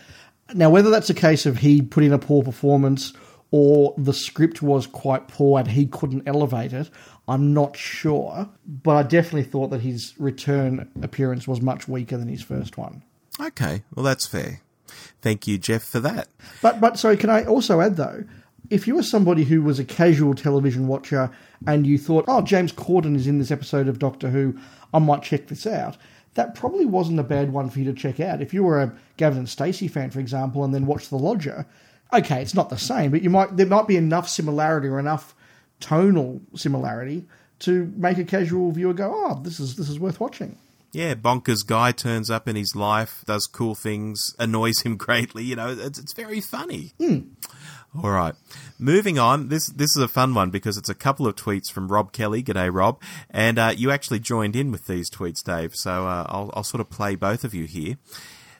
[0.54, 3.12] Now, whether that's a case of he put in a poor performance
[3.50, 6.90] or the script was quite poor and he couldn't elevate it,
[7.28, 8.48] I'm not sure.
[8.66, 13.02] But I definitely thought that his return appearance was much weaker than his first one.
[13.40, 14.60] Okay, well, that's fair.
[15.20, 16.28] Thank you, Jeff, for that.
[16.60, 18.24] But but sorry, can I also add though,
[18.70, 21.30] if you were somebody who was a casual television watcher
[21.66, 24.58] and you thought, oh, James Corden is in this episode of Doctor Who,
[24.92, 25.96] I might check this out.
[26.34, 28.40] That probably wasn't a bad one for you to check out.
[28.40, 31.66] If you were a Gavin and Stacey fan, for example, and then watched The Lodger,
[32.12, 35.34] okay, it's not the same, but you might there might be enough similarity or enough
[35.80, 37.26] tonal similarity
[37.60, 40.58] to make a casual viewer go, oh, this is this is worth watching.
[40.92, 45.44] Yeah, bonkers guy turns up in his life, does cool things, annoys him greatly.
[45.44, 46.92] You know, it's, it's very funny.
[47.00, 47.28] Mm.
[47.94, 48.34] All right,
[48.78, 49.48] moving on.
[49.48, 52.42] This this is a fun one because it's a couple of tweets from Rob Kelly.
[52.42, 52.98] G'day, Rob.
[53.28, 55.74] And uh, you actually joined in with these tweets, Dave.
[55.74, 57.96] So uh, I'll, I'll sort of play both of you here.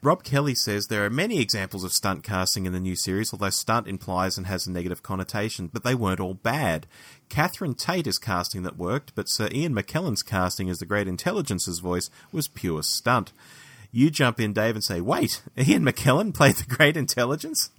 [0.03, 3.51] Rob Kelly says there are many examples of stunt casting in the new series, although
[3.51, 6.87] stunt implies and has a negative connotation, but they weren't all bad.
[7.31, 11.79] Catherine Tate is casting that worked, but Sir Ian McKellen's casting as the Great Intelligence's
[11.79, 13.33] voice was pure stunt.
[13.93, 17.71] You jump in, Dave, and say, Wait, Ian McKellen played the Great Intelligence?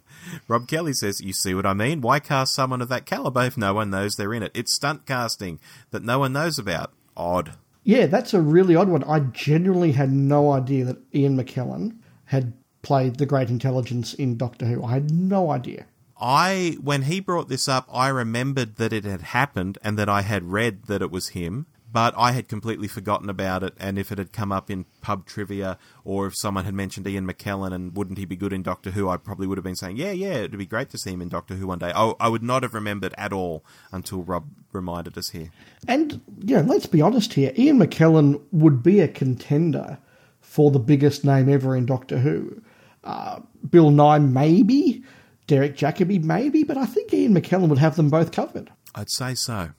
[0.47, 2.01] Rob Kelly says, You see what I mean?
[2.01, 4.51] Why cast someone of that caliber if no one knows they're in it?
[4.53, 5.59] It's stunt casting
[5.91, 6.91] that no one knows about.
[7.15, 7.53] Odd.
[7.84, 9.03] Yeah, that's a really odd one.
[9.03, 14.65] I genuinely had no idea that Ian McKellen had played the Great Intelligence in Doctor
[14.65, 14.84] Who.
[14.84, 15.86] I had no idea.
[16.19, 20.21] I, when he brought this up, I remembered that it had happened and that I
[20.21, 23.76] had read that it was him, but I had completely forgotten about it.
[23.80, 27.28] And if it had come up in pub trivia or if someone had mentioned Ian
[27.28, 29.98] McKellen and wouldn't he be good in Doctor Who, I probably would have been saying,
[29.98, 31.91] yeah, yeah, it'd be great to see him in Doctor Who one day.
[31.96, 35.52] I, I would not have remembered at all until Rob reminded us here.
[35.88, 40.00] And, you know, let's be honest here Ian McKellen would be a contender
[40.41, 42.62] for the biggest name ever in Doctor Who.
[43.04, 45.04] Uh, Bill Nighy, maybe.
[45.46, 46.64] Derek Jacobi, maybe.
[46.64, 48.72] But I think Ian McKellen would have them both covered.
[48.96, 49.72] I'd say so.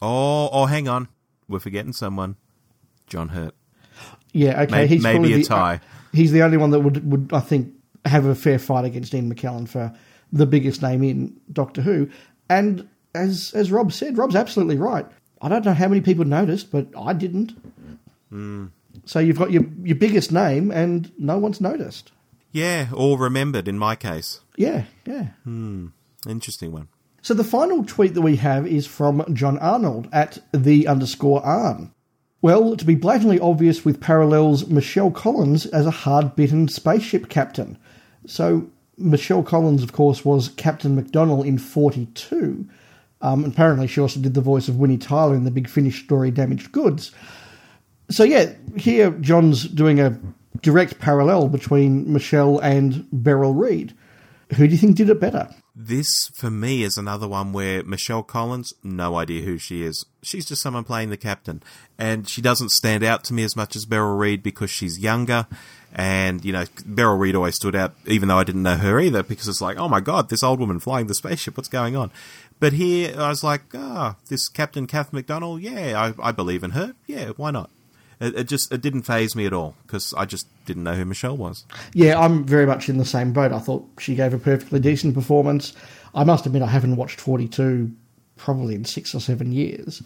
[0.00, 1.08] Oh, oh, hang on.
[1.48, 2.36] We're forgetting someone.
[3.06, 3.54] John Hurt.
[4.32, 4.72] Yeah, okay.
[4.72, 5.74] Maybe, he's maybe a the, tie.
[5.74, 5.78] Uh,
[6.12, 7.74] he's the only one that would, would, I think,
[8.04, 9.92] have a fair fight against Ian McKellen for
[10.32, 12.08] the biggest name in Doctor Who.
[12.50, 15.06] And as as Rob said, Rob's absolutely right.
[15.40, 17.56] I don't know how many people noticed, but I didn't.
[18.32, 18.70] Mm.
[19.04, 22.12] So you've got your your biggest name, and no one's noticed.
[22.52, 24.40] Yeah, or remembered in my case.
[24.56, 25.28] Yeah, yeah.
[25.44, 25.88] Hmm.
[26.26, 26.88] Interesting one.
[27.22, 31.92] So the final tweet that we have is from John Arnold at the underscore Arn.
[32.40, 37.76] Well, to be blatantly obvious with parallels, Michelle Collins as a hard bitten spaceship captain.
[38.26, 42.68] So Michelle Collins, of course, was Captain McDonnell in 42.
[43.20, 46.30] Um, apparently, she also did the voice of Winnie Tyler in the Big Finish story
[46.30, 47.10] Damaged Goods.
[48.10, 50.18] So, yeah, here John's doing a
[50.62, 53.94] direct parallel between Michelle and Beryl Reid.
[54.54, 55.48] Who do you think did it better?
[55.80, 60.04] This, for me, is another one where Michelle Collins, no idea who she is.
[60.22, 61.62] She's just someone playing the captain.
[61.96, 65.46] And she doesn't stand out to me as much as Beryl Reid because she's younger.
[65.94, 69.22] And, you know, Beryl Reid always stood out, even though I didn't know her either,
[69.22, 72.10] because it's like, oh my god, this old woman flying the spaceship, what's going on?
[72.58, 76.64] But here, I was like, ah, oh, this Captain Kath McDonnell, yeah, I, I believe
[76.64, 76.96] in her.
[77.06, 77.70] Yeah, why not?
[78.20, 81.04] It, it just it didn't faze me at all because I just didn't know who
[81.04, 81.64] Michelle was.
[81.94, 83.52] Yeah, I'm very much in the same boat.
[83.52, 85.74] I thought she gave a perfectly decent performance.
[86.14, 87.92] I must admit, I haven't watched 42
[88.36, 90.02] probably in six or seven years.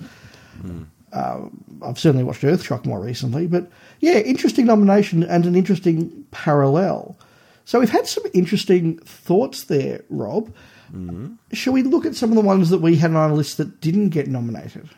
[0.63, 0.87] Mm.
[1.13, 1.43] Uh,
[1.83, 7.17] I've certainly watched Earthshock more recently, but yeah, interesting nomination and an interesting parallel.
[7.65, 10.53] So we've had some interesting thoughts there, Rob.
[10.95, 11.35] Mm-hmm.
[11.53, 13.81] Shall we look at some of the ones that we had on our list that
[13.81, 14.89] didn't get nominated?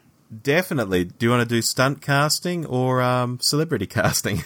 [0.42, 1.04] Definitely.
[1.04, 4.40] Do you want to do stunt casting or um, celebrity casting?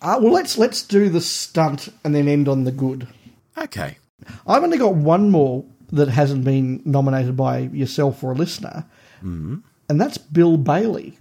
[0.00, 3.08] Uh, well, let's let's do the stunt and then end on the good.
[3.56, 3.98] Okay.
[4.46, 8.84] I've only got one more that hasn't been nominated by yourself or a listener,
[9.18, 9.56] mm-hmm.
[9.88, 11.18] and that's Bill Bailey.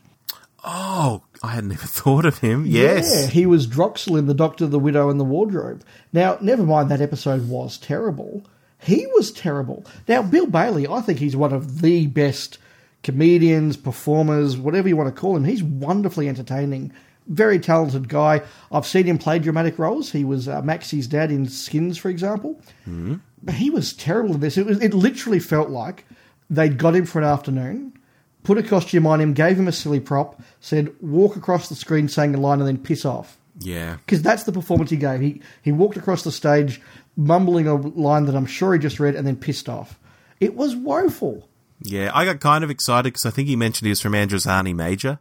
[0.64, 2.66] Oh, I hadn't even thought of him.
[2.66, 3.14] Yes.
[3.14, 5.84] Yeah, he was Droxil in The Doctor, the Widow, and the Wardrobe.
[6.12, 8.46] Now, never mind that episode was terrible.
[8.82, 9.86] He was terrible.
[10.08, 12.58] Now, Bill Bailey, I think he's one of the best
[13.06, 15.44] comedians, performers, whatever you want to call him.
[15.44, 16.92] He's wonderfully entertaining,
[17.28, 18.42] very talented guy.
[18.72, 20.12] I've seen him play dramatic roles.
[20.12, 22.60] He was uh, Maxie's dad in Skins, for example.
[22.82, 23.18] Mm-hmm.
[23.44, 24.58] But he was terrible in this.
[24.58, 24.82] It was.
[24.82, 26.06] It literally felt like
[26.50, 27.94] they'd got him for an afternoon,
[28.42, 32.08] put a costume on him, gave him a silly prop, said walk across the screen
[32.08, 33.38] saying a line and then piss off.
[33.60, 33.98] Yeah.
[33.98, 35.22] Because that's the performance he gave.
[35.22, 36.82] He he walked across the stage,
[37.16, 40.00] mumbling a line that I'm sure he just read, and then pissed off.
[40.40, 41.48] It was woeful.
[41.82, 44.76] Yeah, I got kind of excited because I think he mentioned he was from Androzani
[44.76, 45.20] Major.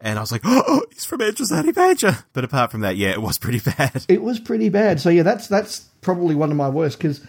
[0.00, 2.18] And I was like, oh, he's from Androzani Major.
[2.32, 4.04] But apart from that, yeah, it was pretty bad.
[4.08, 5.00] It was pretty bad.
[5.00, 7.24] So yeah, that's that's probably one of my worst because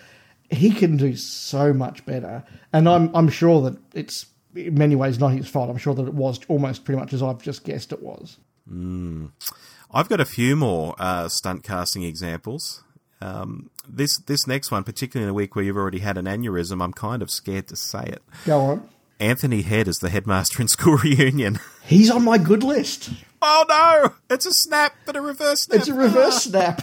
[0.49, 2.43] he can do so much better,
[2.73, 5.69] and I'm I'm sure that it's in many ways not his fault.
[5.69, 8.37] I'm sure that it was almost pretty much as I've just guessed it was.
[8.69, 9.31] Mm.
[9.93, 12.83] I've got a few more uh, stunt casting examples.
[13.21, 16.83] Um, this this next one, particularly in a week where you've already had an aneurysm,
[16.83, 18.21] I'm kind of scared to say it.
[18.45, 18.89] Go on.
[19.19, 21.59] Anthony Head is the headmaster in School Reunion.
[21.83, 23.11] He's on my good list.
[23.41, 24.15] Oh no!
[24.33, 25.79] It's a snap, but a reverse snap.
[25.79, 26.81] It's a reverse snap.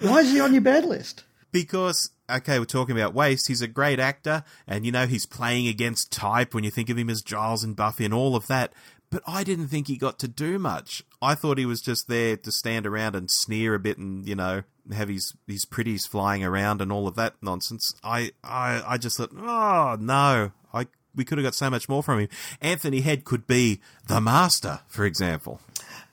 [0.00, 1.24] Why is he on your bad list?
[1.52, 3.48] Because okay, we're talking about waste.
[3.48, 6.98] He's a great actor, and you know he's playing against type when you think of
[6.98, 8.72] him as Giles and Buffy and all of that.
[9.10, 11.04] But I didn't think he got to do much.
[11.22, 14.34] I thought he was just there to stand around and sneer a bit, and you
[14.34, 17.94] know have his his pretties flying around and all of that nonsense.
[18.02, 22.02] I I I just thought, oh no, I we could have got so much more
[22.02, 22.28] from him.
[22.60, 25.60] Anthony Head could be the master, for example.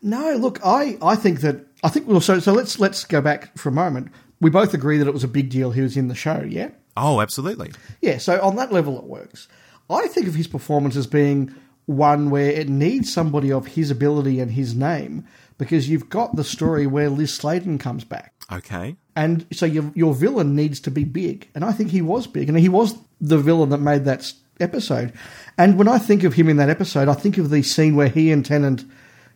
[0.01, 3.57] No, look, I, I think that I think well, so so let's let's go back
[3.57, 4.11] for a moment.
[4.39, 6.69] We both agree that it was a big deal he was in the show, yeah?
[6.95, 7.71] Oh, absolutely.
[8.01, 9.47] Yeah, so on that level it works.
[9.89, 11.53] I think of his performance as being
[11.89, 15.25] one where it needs somebody of his ability and his name
[15.57, 18.33] because you've got the story where Liz Sladen comes back.
[18.51, 18.95] Okay.
[19.15, 22.47] And so your your villain needs to be big, and I think he was big,
[22.47, 25.13] and he was the villain that made that episode.
[25.57, 28.07] And when I think of him in that episode, I think of the scene where
[28.07, 28.85] he and Tennant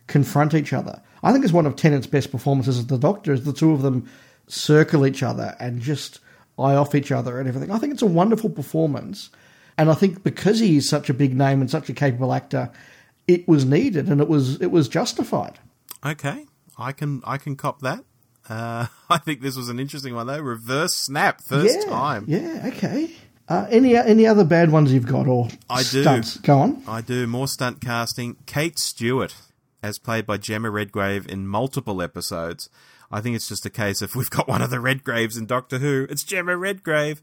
[0.06, 1.02] confront each other.
[1.22, 3.32] I think it's one of Tennant's best performances as the Doctor.
[3.32, 4.08] Is the two of them
[4.46, 6.20] circle each other and just
[6.58, 7.70] eye off each other and everything.
[7.70, 9.30] I think it's a wonderful performance,
[9.76, 12.70] and I think because he is such a big name and such a capable actor,
[13.26, 15.58] it was needed and it was it was justified.
[16.04, 16.46] Okay,
[16.78, 18.04] I can I can cop that.
[18.48, 20.40] Uh, I think this was an interesting one though.
[20.40, 22.24] Reverse snap, first yeah, time.
[22.28, 23.10] Yeah, okay.
[23.48, 26.02] Uh, any any other bad ones you've got or I do.
[26.02, 26.38] stunts?
[26.38, 26.82] Go on.
[26.88, 28.36] I do more stunt casting.
[28.46, 29.34] Kate Stewart,
[29.82, 32.70] as played by Gemma Redgrave in multiple episodes.
[33.10, 35.78] I think it's just a case of we've got one of the Redgraves in Doctor
[35.78, 36.06] Who.
[36.08, 37.20] It's Gemma Redgrave.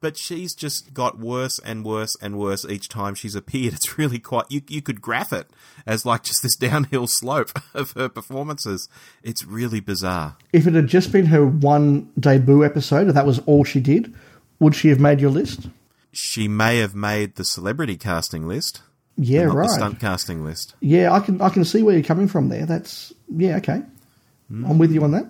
[0.00, 3.74] But she's just got worse and worse and worse each time she's appeared.
[3.80, 5.48] It's really quite you you could graph it
[5.86, 8.88] as like just this downhill slope of her performances.
[9.22, 10.36] It's really bizarre.
[10.52, 14.14] If it had just been her one debut episode, and that was all she did,
[14.58, 15.68] would she have made your list?
[16.12, 18.82] She may have made the celebrity casting list.
[19.16, 19.68] Yeah, not right.
[19.68, 20.74] The stunt casting list.
[20.80, 22.66] Yeah, I can I can see where you're coming from there.
[22.66, 23.82] That's yeah, okay.
[24.50, 25.26] I'm with you on that.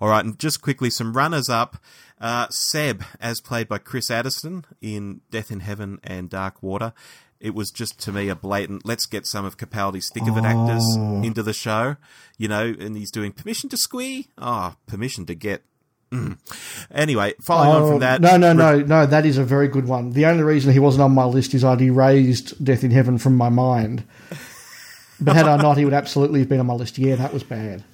[0.00, 1.76] All right, and just quickly, some runners up.
[2.20, 6.92] Uh, Seb, as played by Chris Addison in Death in Heaven and Dark Water.
[7.40, 8.84] It was just to me a blatant.
[8.84, 11.22] Let's get some of Capaldi's thick of it actors Oh.
[11.22, 11.94] into the show,
[12.36, 12.74] you know.
[12.80, 14.26] And he's doing permission to squee.
[14.36, 15.62] Ah, permission to get.
[16.10, 16.38] Mm.
[16.90, 19.06] Anyway, following on Oh, from that, no, no, no, no.
[19.06, 20.10] That is a very good one.
[20.10, 23.36] The only reason he wasn't on my list is I'd erased Death in Heaven from
[23.36, 24.02] my mind.
[25.20, 26.96] But had I not, he would absolutely have been on my list.
[26.98, 27.84] Yeah, that was bad.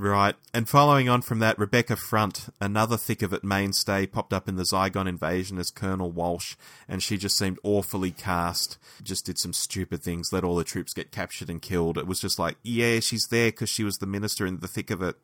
[0.00, 0.36] Right.
[0.54, 4.54] And following on from that, Rebecca Front, another thick of it mainstay, popped up in
[4.54, 6.54] the Zygon invasion as Colonel Walsh,
[6.88, 8.78] and she just seemed awfully cast.
[9.02, 11.98] Just did some stupid things, let all the troops get captured and killed.
[11.98, 14.92] It was just like, yeah, she's there because she was the minister in the thick
[14.92, 15.16] of it,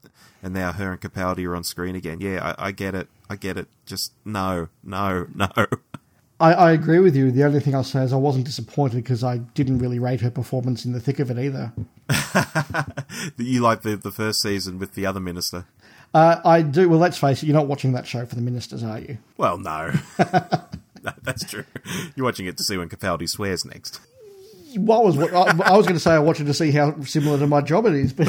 [0.42, 2.20] and now her and Capaldi are on screen again.
[2.20, 3.06] Yeah, I, I get it.
[3.30, 3.68] I get it.
[3.86, 5.66] Just no, no, no.
[6.44, 7.30] I, I agree with you.
[7.30, 10.30] The only thing I'll say is I wasn't disappointed because I didn't really rate her
[10.30, 11.72] performance in the thick of it either.
[13.38, 15.64] you like the, the first season with the other minister.
[16.12, 16.90] Uh, I do.
[16.90, 17.46] Well, let's face it.
[17.46, 19.16] You're not watching that show for the ministers, are you?
[19.38, 19.92] Well, no.
[20.18, 21.64] no that's true.
[22.14, 24.00] You're watching it to see when Capaldi swears next.
[24.76, 26.12] What was I, I was going to say?
[26.12, 28.28] I watched it to see how similar to my job it is, but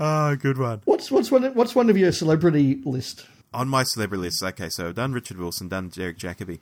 [0.00, 0.80] Oh, good one.
[0.86, 3.26] what's what's one what's one of your celebrity list?
[3.52, 6.60] On my celebrity list, okay, so I've done Richard Wilson, done Derek Jacobi.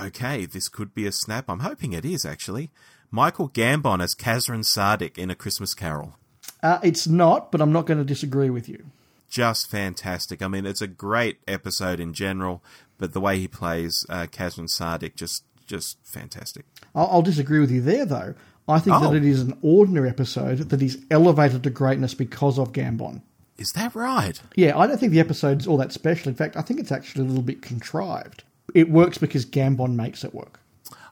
[0.00, 1.44] Okay, this could be a snap.
[1.48, 2.70] I'm hoping it is, actually.
[3.10, 6.16] Michael Gambon as Kazran Sardik in A Christmas Carol.
[6.62, 8.86] Uh, it's not, but I'm not going to disagree with you.
[9.28, 10.40] Just fantastic.
[10.42, 12.62] I mean, it's a great episode in general,
[12.98, 16.64] but the way he plays uh, Kazran Sardik, just, just fantastic.
[16.94, 18.34] I'll, I'll disagree with you there, though.
[18.68, 19.10] I think Oh.
[19.10, 23.20] that it is an ordinary episode that is elevated to greatness because of Gambon.
[23.62, 24.40] Is that right?
[24.56, 26.28] Yeah, I don't think the episode's all that special.
[26.28, 28.42] In fact, I think it's actually a little bit contrived.
[28.74, 30.58] It works because Gambon makes it work.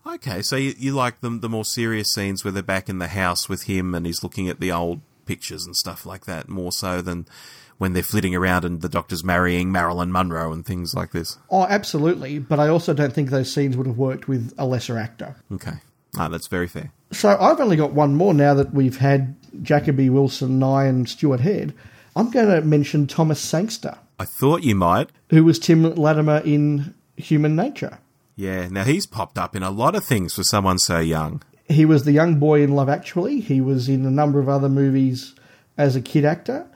[0.05, 3.07] Okay, so you, you like the, the more serious scenes where they're back in the
[3.07, 6.73] house with him and he's looking at the old pictures and stuff like that more
[6.73, 7.27] so than
[7.79, 11.39] when they're flitting around and the Doctor's marrying Marilyn Monroe and things like this.
[11.51, 12.41] Oh, absolutely.
[12.41, 15.37] But I also don't think those scenes would have worked with a lesser actor.
[15.53, 15.75] Okay.
[16.19, 16.91] Ah, that's very fair.
[17.13, 21.41] So I've only got one more now that we've had Jacobi Wilson, Nighy, and Stuart
[21.41, 21.75] Head.
[22.21, 25.09] I'm going to mention Thomas Sangster, I thought you might.
[25.31, 27.99] who was Tim Latimer in Human Nature.
[28.37, 31.43] Yeah, now he's popped up in a lot of things for someone so young.
[31.69, 33.41] He was the young boy in Love Actually.
[33.41, 35.35] He was in a number of other movies
[35.79, 36.67] as a kid actor.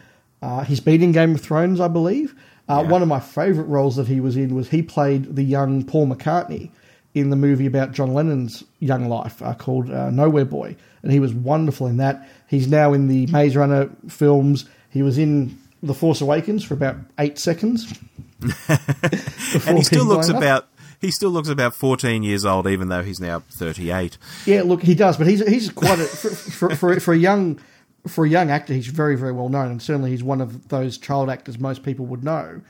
[0.40, 2.34] Uh, he's been in Game of Thrones, I believe.
[2.68, 5.84] Uh, One of my favourite roles that he was in was he played the young
[5.84, 6.70] Paul McCartney
[7.12, 11.20] in the movie about John Lennon's young life uh, called uh, Nowhere Boy, and he
[11.20, 12.26] was wonderful in that.
[12.49, 14.64] He's now in the Maze Runner films.
[14.95, 17.92] He was in The Force Awakens for about eight seconds.
[19.66, 20.42] and he still looks blown up.
[20.42, 20.68] about
[21.01, 24.16] he still looks about 14 years old even though he's now 38.
[24.47, 27.61] Yeah, look, he does, but he's he's quite a, for, for, for for a young
[28.07, 28.72] for a young actor.
[28.72, 32.07] He's very very well known, and certainly he's one of those child actors most people
[32.07, 32.61] would know.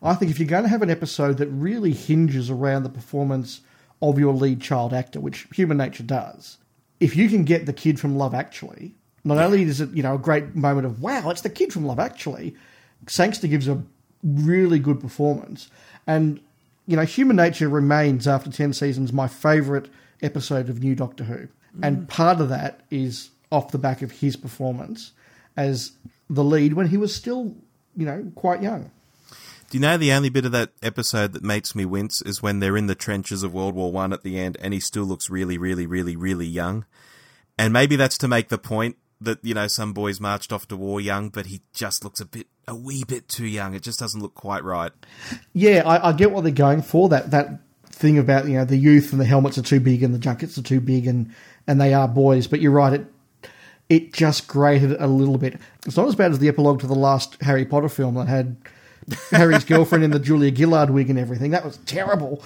[0.00, 3.62] I think if you're going to have an episode that really hinges around the performance
[4.00, 6.58] of your lead child actor, which Human Nature does,
[7.00, 8.94] if you can get the kid from Love Actually,
[9.24, 11.86] not only is it you know a great moment of wow, it's the kid from
[11.86, 12.54] Love Actually.
[13.06, 13.82] Sangster gives a
[14.22, 15.68] really good performance,
[16.06, 16.40] and
[16.86, 19.88] you know Human Nature remains after ten seasons my favourite
[20.22, 21.48] episode of New Doctor Who,
[21.82, 22.08] and mm.
[22.08, 25.12] part of that is off the back of his performance
[25.56, 25.92] as
[26.28, 27.54] the lead when he was still
[27.96, 28.90] you know quite young.
[29.70, 32.60] Do you know the only bit of that episode that makes me wince is when
[32.60, 35.30] they're in the trenches of World War One at the end, and he still looks
[35.30, 36.84] really, really, really, really young.
[37.58, 40.76] And maybe that's to make the point that you know some boys marched off to
[40.76, 43.74] war young, but he just looks a bit, a wee bit too young.
[43.74, 44.92] It just doesn't look quite right.
[45.52, 47.08] Yeah, I, I get what they're going for.
[47.08, 50.14] That that thing about you know the youth and the helmets are too big and
[50.14, 51.32] the junkets are too big and
[51.66, 52.46] and they are boys.
[52.46, 52.92] But you're right.
[52.94, 53.06] It
[53.88, 55.58] it just grated a little bit.
[55.86, 58.56] It's not as bad as the epilogue to the last Harry Potter film that had
[59.30, 61.50] Harry's girlfriend in the Julia Gillard wig and everything.
[61.50, 62.42] That was terrible.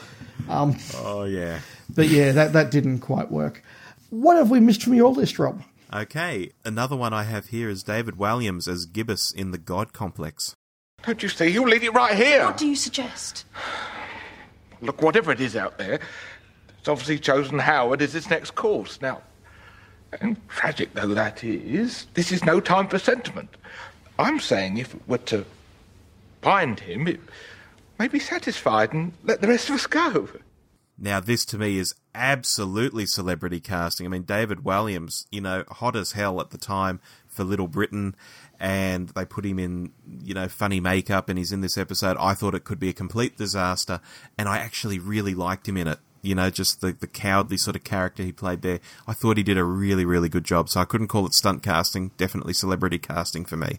[0.49, 1.61] Um, Oh yeah.
[1.95, 3.63] but yeah, that that didn't quite work.
[4.11, 5.63] What have we missed from your list, Rob?
[5.91, 10.55] Okay, another one I have here is David Walliams as Gibbis in The God Complex.
[11.03, 11.49] Don't you see?
[11.49, 12.45] You'll lead it right here.
[12.45, 13.47] What do you suggest?
[14.83, 16.01] Look, whatever it is out there,
[16.79, 19.01] it's obviously chosen Howard as its next course.
[19.01, 19.23] Now,
[20.21, 23.57] and tragic though that is, this is no time for sentiment.
[24.19, 25.47] I'm saying if it were to
[26.43, 27.21] find him, it
[27.99, 30.29] may be satisfied and let the rest of us go.
[30.99, 34.07] Now, this to me is absolutely celebrity casting.
[34.07, 38.15] I mean, David Walliams, you know, hot as hell at the time for Little Britain,
[38.61, 39.93] and they put him in,
[40.23, 42.17] you know, funny makeup, and he's in this episode.
[42.19, 44.01] I thought it could be a complete disaster,
[44.37, 45.99] and I actually really liked him in it.
[46.21, 48.81] You know, just the, the cowardly sort of character he played there.
[49.07, 50.69] I thought he did a really, really good job.
[50.69, 53.79] So I couldn't call it stunt casting, definitely celebrity casting for me.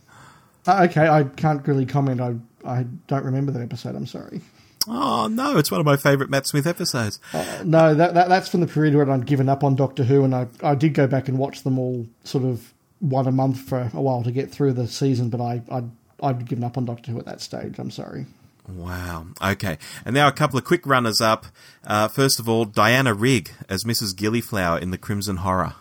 [0.66, 2.22] Uh, okay, I can't really comment.
[2.22, 2.36] I
[2.66, 3.96] I don't remember that episode.
[3.96, 4.42] I'm sorry.
[4.88, 7.20] Oh, no, it's one of my favourite Matt Smith episodes.
[7.64, 10.34] No, that, that that's from the period when I'd given up on Doctor Who, and
[10.34, 13.90] I I did go back and watch them all sort of one a month for
[13.94, 15.90] a while to get through the season, but I I'd,
[16.22, 17.78] I'd given up on Doctor Who at that stage.
[17.78, 18.26] I'm sorry.
[18.68, 19.28] Wow.
[19.44, 19.78] Okay.
[20.06, 21.48] And now a couple of quick runners up.
[21.84, 24.14] Uh, first of all, Diana Rigg as Mrs.
[24.14, 25.74] Gillyflower in The Crimson Horror.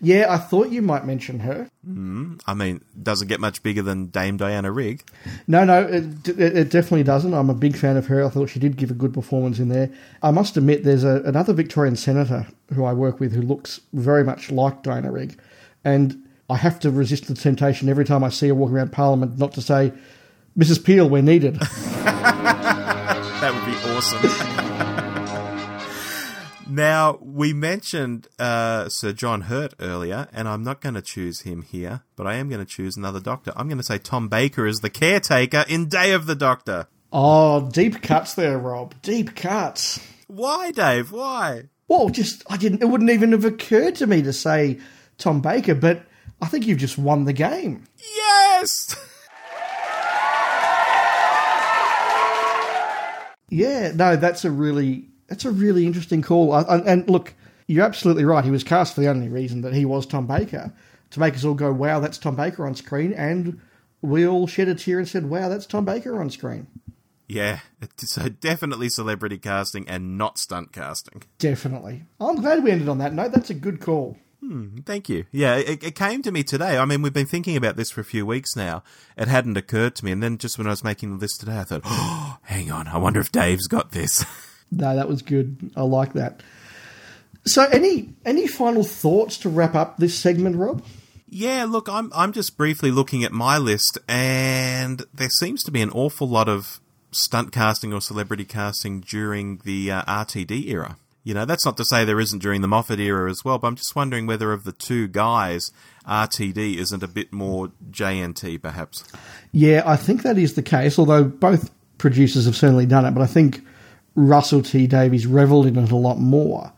[0.00, 1.68] Yeah, I thought you might mention her.
[1.88, 5.02] Mm, I mean, doesn't get much bigger than Dame Diana Rigg.
[5.46, 7.34] No, no, it, it, it definitely doesn't.
[7.34, 8.24] I'm a big fan of her.
[8.24, 9.90] I thought she did give a good performance in there.
[10.22, 14.24] I must admit, there's a, another Victorian senator who I work with who looks very
[14.24, 15.38] much like Diana Rigg,
[15.84, 19.38] and I have to resist the temptation every time I see her walking around Parliament
[19.38, 19.92] not to say,
[20.56, 20.84] "Mrs.
[20.84, 24.84] Peel, we're needed." that would be awesome.
[26.68, 31.62] now, we mentioned uh, Sir John Hurt earlier, and I'm not going to choose him
[31.62, 33.52] here, but I am going to choose another doctor.
[33.56, 36.86] I'm going to say Tom Baker is the caretaker in Day of the Doctor.
[37.12, 38.94] oh, deep cuts there, Rob.
[39.02, 40.00] Deep cuts.
[40.26, 41.10] Why, Dave?
[41.10, 41.64] Why?
[41.88, 42.82] Well, just I didn't.
[42.82, 44.78] It wouldn't even have occurred to me to say
[45.16, 46.02] Tom Baker, but
[46.42, 47.84] I think you've just won the game.
[47.96, 48.94] Yes!
[53.50, 56.52] Yeah, no, that's a really that's a really interesting call.
[56.52, 57.34] I, and look,
[57.66, 58.44] you're absolutely right.
[58.44, 60.72] He was cast for the only reason that he was Tom Baker
[61.10, 63.60] to make us all go, "Wow, that's Tom Baker on screen," and
[64.02, 66.66] we all shed a tear and said, "Wow, that's Tom Baker on screen."
[67.28, 67.60] Yeah,
[67.98, 71.22] so definitely celebrity casting and not stunt casting.
[71.38, 72.04] Definitely.
[72.18, 73.32] I'm glad we ended on that note.
[73.32, 74.16] That's a good call.
[74.40, 75.26] Hmm, thank you.
[75.32, 76.78] Yeah, it, it came to me today.
[76.78, 78.82] I mean, we've been thinking about this for a few weeks now.
[79.16, 81.58] It hadn't occurred to me, and then just when I was making the list today,
[81.58, 84.24] I thought, "Oh, hang on, I wonder if Dave's got this."
[84.70, 85.70] No, that was good.
[85.76, 86.42] I like that.
[87.46, 90.84] So, any any final thoughts to wrap up this segment, Rob?
[91.28, 95.80] Yeah, look, I'm I'm just briefly looking at my list, and there seems to be
[95.80, 100.96] an awful lot of stunt casting or celebrity casting during the uh, RTD era.
[101.24, 103.66] You know, that's not to say there isn't during the Moffat era as well, but
[103.68, 105.70] I'm just wondering whether of the two guys,
[106.06, 109.04] RTD isn't a bit more JNT, perhaps.
[109.52, 113.22] Yeah, I think that is the case, although both producers have certainly done it, but
[113.22, 113.62] I think
[114.18, 116.72] Russell T Davies revelled in it a lot more.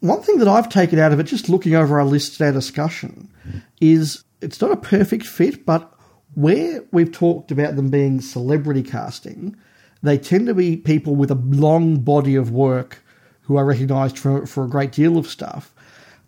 [0.00, 2.52] One thing that I've taken out of it, just looking over our list and our
[2.52, 3.28] discussion,
[3.80, 5.92] is it's not a perfect fit, but
[6.34, 9.56] where we've talked about them being celebrity casting,
[10.02, 13.04] they tend to be people with a long body of work
[13.42, 15.74] who are recognised for, for a great deal of stuff.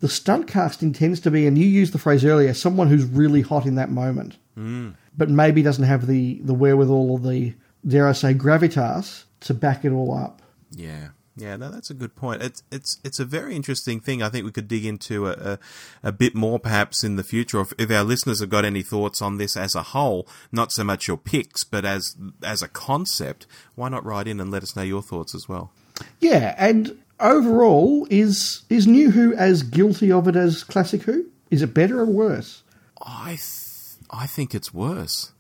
[0.01, 3.43] The stunt casting tends to be, and you used the phrase earlier, someone who's really
[3.43, 4.95] hot in that moment, Mm.
[5.17, 7.55] but maybe doesn't have the, the wherewithal or the,
[7.85, 10.43] dare I say, gravitas to back it all up.
[10.71, 11.09] Yeah.
[11.37, 12.43] Yeah, no, that's a good point.
[12.43, 14.23] It's it's it's a very interesting thing.
[14.23, 15.59] I think we could dig into a, a,
[16.05, 17.61] a bit more perhaps in the future.
[17.61, 20.85] If, if our listeners have got any thoughts on this as a whole, not so
[20.85, 22.15] much your picks, but as
[22.45, 25.73] as a concept, why not write in and let us know your thoughts as well?
[26.21, 31.27] Yeah, and overall, is is New Who as guilty of it as Classic Who?
[31.51, 32.63] Is it better or worse?
[33.05, 35.33] I th- I think it's worse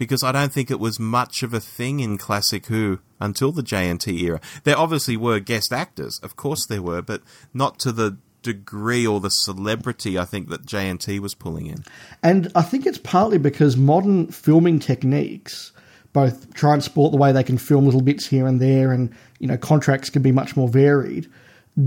[0.00, 3.62] because I don't think it was much of a thing in Classic Who until the
[3.62, 4.40] JNT era.
[4.64, 7.20] There obviously were guest actors, of course there were, but
[7.52, 11.84] not to the degree or the celebrity I think that JNT was pulling in.
[12.22, 15.70] And I think it's partly because modern filming techniques
[16.14, 19.14] both try and sport the way they can film little bits here and there, and
[19.38, 21.30] you know contracts can be much more varied.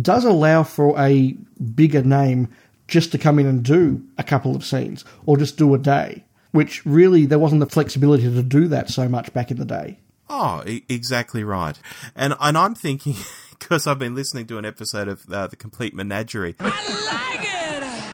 [0.03, 1.35] Does allow for a
[1.73, 2.49] bigger name
[2.87, 6.23] just to come in and do a couple of scenes or just do a day,
[6.53, 9.99] which really there wasn't the flexibility to do that so much back in the day.
[10.29, 11.77] Oh, e- exactly right.
[12.15, 13.15] And and I'm thinking
[13.59, 16.55] because I've been listening to an episode of uh, the Complete Menagerie.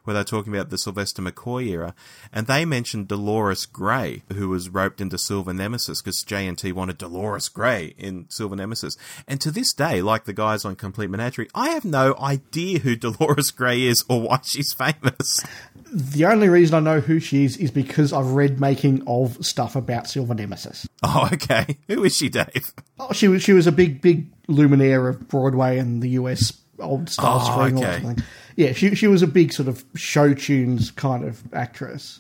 [0.10, 1.94] Where they're talking about the Sylvester McCoy era,
[2.34, 7.48] and they mentioned Dolores Gray, who was roped into Silver Nemesis because JNT wanted Dolores
[7.48, 8.98] Gray in Silver Nemesis.
[9.28, 12.96] And to this day, like the guys on Complete Menagerie, I have no idea who
[12.96, 15.46] Dolores Gray is or why she's famous.
[15.94, 19.76] The only reason I know who she is is because I've read making of stuff
[19.76, 20.88] about Silver Nemesis.
[21.04, 21.78] Oh, okay.
[21.88, 22.74] Who is she, Dave?
[23.00, 27.10] Oh, she was she was a big big luminaire of Broadway and the US old
[27.10, 28.24] style Oh, screen or something.
[28.60, 32.20] Yeah, she she was a big sort of show tunes kind of actress.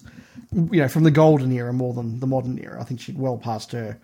[0.53, 2.79] You know, from the golden era more than the modern era.
[2.79, 3.99] I think she'd well past her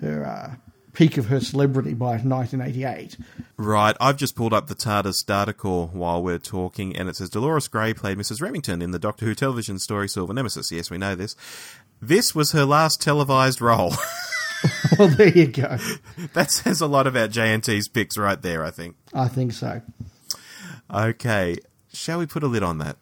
[0.00, 0.54] her uh,
[0.92, 3.16] peak of her celebrity by 1988.
[3.56, 7.30] Right, I've just pulled up the TARDIS data core while we're talking, and it says
[7.30, 8.40] Dolores Gray played Mrs.
[8.40, 10.70] Remington in the Doctor Who television story Silver Nemesis.
[10.70, 11.34] Yes, we know this.
[12.00, 13.92] This was her last televised role.
[15.00, 15.78] well, there you go.
[16.34, 18.94] that says a lot about JNT's picks right there, I think.
[19.12, 19.82] I think so.
[20.94, 21.56] Okay,
[21.92, 22.96] shall we put a lid on that?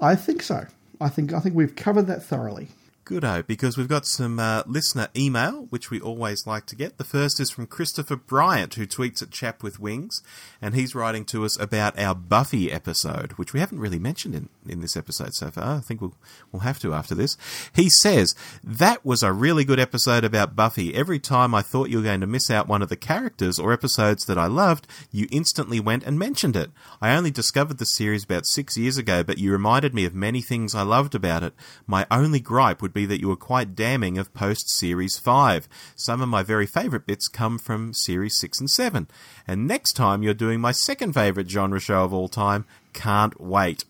[0.00, 0.66] I think so.
[1.00, 2.68] I think I think we've covered that thoroughly.
[3.04, 6.96] Goodo, because we've got some uh, listener email, which we always like to get.
[6.96, 10.22] The first is from Christopher Bryant, who tweets at Chap with Wings,
[10.62, 14.48] and he's writing to us about our Buffy episode, which we haven't really mentioned in,
[14.66, 15.76] in this episode so far.
[15.76, 16.14] I think we'll,
[16.50, 17.36] we'll have to after this.
[17.74, 20.94] He says, That was a really good episode about Buffy.
[20.94, 23.72] Every time I thought you were going to miss out one of the characters or
[23.72, 26.70] episodes that I loved, you instantly went and mentioned it.
[27.02, 30.40] I only discovered the series about six years ago, but you reminded me of many
[30.40, 31.52] things I loved about it.
[31.86, 35.68] My only gripe would be that you were quite damning of post Series 5.
[35.94, 39.08] Some of my very favourite bits come from Series 6 and 7.
[39.46, 42.64] And next time you're doing my second favourite genre show of all time,
[42.94, 43.84] Can't Wait.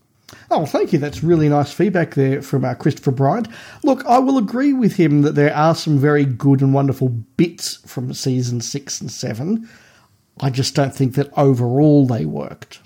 [0.51, 0.99] Oh, well, thank you.
[0.99, 3.49] That's really nice feedback there from uh, Christopher Bryant.
[3.83, 7.77] Look, I will agree with him that there are some very good and wonderful bits
[7.87, 9.69] from season six and seven.
[10.41, 12.81] I just don't think that overall they worked.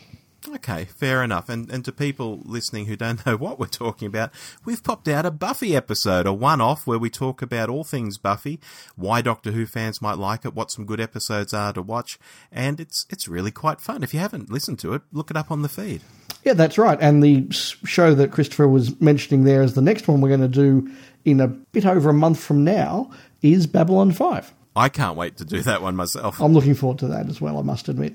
[0.46, 1.48] Okay, fair enough.
[1.48, 4.30] And and to people listening who don't know what we're talking about,
[4.64, 8.60] we've popped out a Buffy episode, a one-off where we talk about all things Buffy,
[8.96, 12.18] why Doctor Who fans might like it, what some good episodes are to watch,
[12.52, 14.02] and it's it's really quite fun.
[14.02, 16.02] If you haven't listened to it, look it up on the feed.
[16.44, 16.98] Yeah, that's right.
[17.00, 20.48] And the show that Christopher was mentioning there as the next one we're going to
[20.48, 20.90] do
[21.24, 23.10] in a bit over a month from now
[23.42, 24.54] is Babylon 5.
[24.76, 26.40] I can't wait to do that one myself.
[26.40, 28.14] I'm looking forward to that as well, I must admit.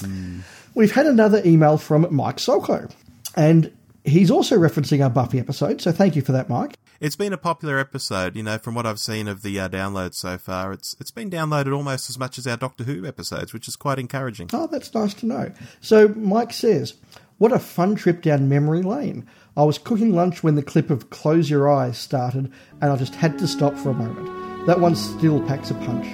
[0.00, 0.40] Hmm.
[0.74, 2.88] We've had another email from Mike Soko,
[3.36, 3.72] and
[4.04, 6.76] he's also referencing our Buffy episode, so thank you for that, Mike.
[6.98, 10.14] It's been a popular episode, you know, from what I've seen of the uh, downloads
[10.14, 10.72] so far.
[10.72, 13.98] It's it's been downloaded almost as much as our Doctor Who episodes, which is quite
[13.98, 14.50] encouraging.
[14.52, 15.52] Oh, that's nice to know.
[15.80, 16.94] So Mike says,
[17.38, 19.26] What a fun trip down memory lane.
[19.56, 23.16] I was cooking lunch when the clip of Close Your Eyes started, and I just
[23.16, 24.66] had to stop for a moment.
[24.66, 26.06] That one still packs a punch.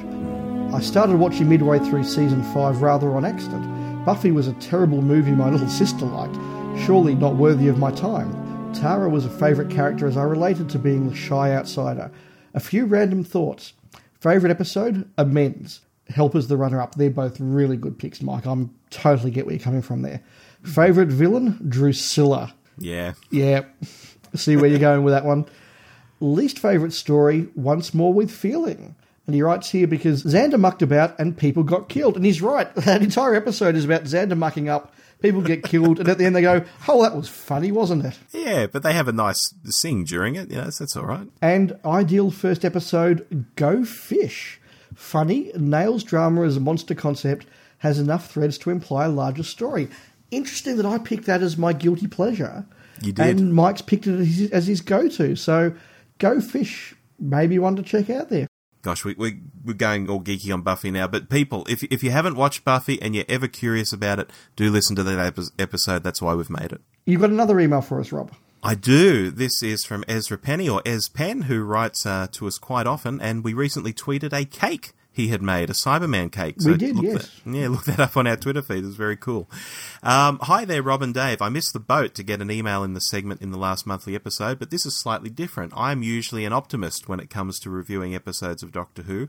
[0.74, 3.77] I started watching midway through season 5 rather on accident.
[4.04, 6.36] Buffy was a terrible movie my little sister liked,
[6.84, 8.72] surely not worthy of my time.
[8.72, 12.10] Tara was a favourite character as I related to being the shy outsider.
[12.54, 13.74] A few random thoughts.
[14.20, 15.08] Favourite episode?
[15.18, 15.80] Amends.
[16.08, 16.94] Helpless the runner up.
[16.94, 18.46] They're both really good picks, Mike.
[18.46, 20.22] I'm totally get where you're coming from there.
[20.62, 21.58] Favourite villain?
[21.68, 22.54] Drusilla.
[22.78, 23.12] Yeah.
[23.30, 23.64] Yeah.
[24.34, 25.46] See where you're going with that one.
[26.20, 27.48] Least favourite story?
[27.54, 28.96] Once more with feeling.
[29.28, 32.16] And he writes here because Xander mucked about and people got killed.
[32.16, 32.74] And he's right.
[32.88, 36.34] That entire episode is about Xander mucking up, people get killed, and at the end
[36.34, 38.18] they go, oh, that was funny, wasn't it?
[38.32, 40.50] Yeah, but they have a nice sing during it.
[40.50, 41.28] You know, so that's all right.
[41.42, 44.62] And ideal first episode, Go Fish.
[44.94, 47.44] Funny, nails drama as a monster concept,
[47.78, 49.90] has enough threads to imply a larger story.
[50.30, 52.64] Interesting that I picked that as my guilty pleasure.
[53.02, 53.38] You did.
[53.38, 55.36] And Mike's picked it as his, as his go to.
[55.36, 55.74] So,
[56.18, 58.47] Go Fish, maybe one to check out there.
[58.82, 62.10] Gosh, we, we, we're going all geeky on Buffy now, but people, if, if you
[62.10, 66.04] haven't watched Buffy and you're ever curious about it, do listen to that epi- episode.
[66.04, 66.80] That's why we've made it.
[67.04, 68.32] You've got another email for us, Rob.
[68.62, 69.30] I do.
[69.30, 73.20] This is from Ezra Penny, or Ez Pen, who writes uh, to us quite often,
[73.20, 76.54] and we recently tweeted a cake he had made, a Cyberman cake.
[76.64, 77.28] We did, yes.
[77.44, 78.84] That, yeah, look that up on our Twitter feed.
[78.84, 79.50] It was very cool.
[80.00, 81.42] Um, hi there, Rob and Dave.
[81.42, 84.14] I missed the boat to get an email in the segment in the last monthly
[84.14, 85.72] episode, but this is slightly different.
[85.76, 89.28] I'm usually an optimist when it comes to reviewing episodes of Doctor Who,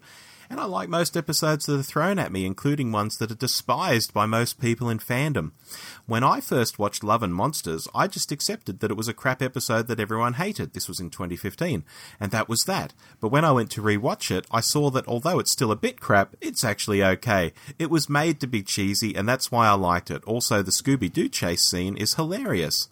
[0.49, 4.13] and I like most episodes that are thrown at me, including ones that are despised
[4.13, 5.51] by most people in fandom.
[6.07, 9.41] When I first watched Love and Monsters, I just accepted that it was a crap
[9.41, 10.73] episode that everyone hated.
[10.73, 11.83] This was in 2015,
[12.19, 12.93] and that was that.
[13.21, 15.99] But when I went to rewatch it, I saw that although it's still a bit
[15.99, 17.53] crap, it's actually okay.
[17.77, 20.23] It was made to be cheesy, and that's why I liked it.
[20.23, 22.87] Also, the Scooby Doo chase scene is hilarious.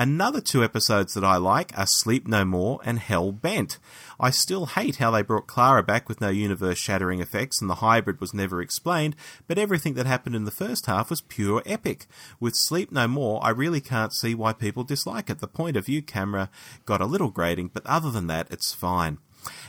[0.00, 3.80] Another two episodes that I like are Sleep No More and Hell Bent.
[4.20, 7.82] I still hate how they brought Clara back with no universe shattering effects and the
[7.82, 9.16] hybrid was never explained,
[9.48, 12.06] but everything that happened in the first half was pure epic.
[12.38, 15.40] With Sleep No More, I really can't see why people dislike it.
[15.40, 16.48] The point of view camera
[16.86, 19.18] got a little grating, but other than that, it's fine.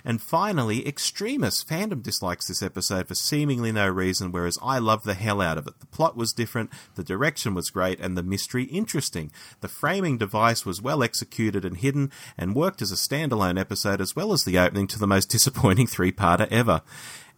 [0.04, 5.14] And finally, extremist Fandom dislikes this episode for seemingly no reason, whereas I love the
[5.14, 5.80] hell out of it.
[5.80, 9.32] The plot was different, the direction was great, and the mystery interesting.
[9.62, 14.16] The framing device was well executed and hidden, and worked as a standalone episode as
[14.16, 16.82] well as the opening to the most disappointing three parter ever.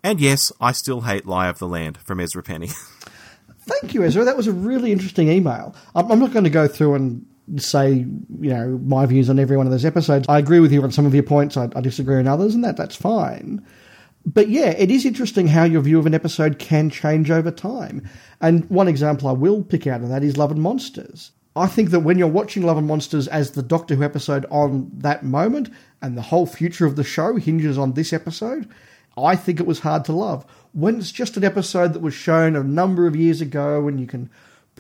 [0.04, 2.70] And yes, I still hate Lie of the Land from Ezra Penny.
[3.64, 4.26] Thank you, Ezra.
[4.26, 5.76] That was a really interesting email.
[5.94, 7.26] I'm I'm not going to go through and
[7.58, 10.26] say, you know, my views on every one of those episodes.
[10.30, 11.58] I agree with you on some of your points.
[11.58, 13.66] I, I disagree on others, and that that's fine.
[14.26, 18.08] But yeah, it is interesting how your view of an episode can change over time.
[18.40, 21.32] And one example I will pick out of that is Love and Monsters.
[21.56, 24.90] I think that when you're watching Love and Monsters as the Doctor Who episode on
[24.94, 25.70] that moment,
[26.02, 28.68] and the whole future of the show hinges on this episode,
[29.18, 30.46] I think it was hard to love.
[30.74, 34.08] When it's just an episode that was shown a number of years ago and you
[34.08, 34.30] can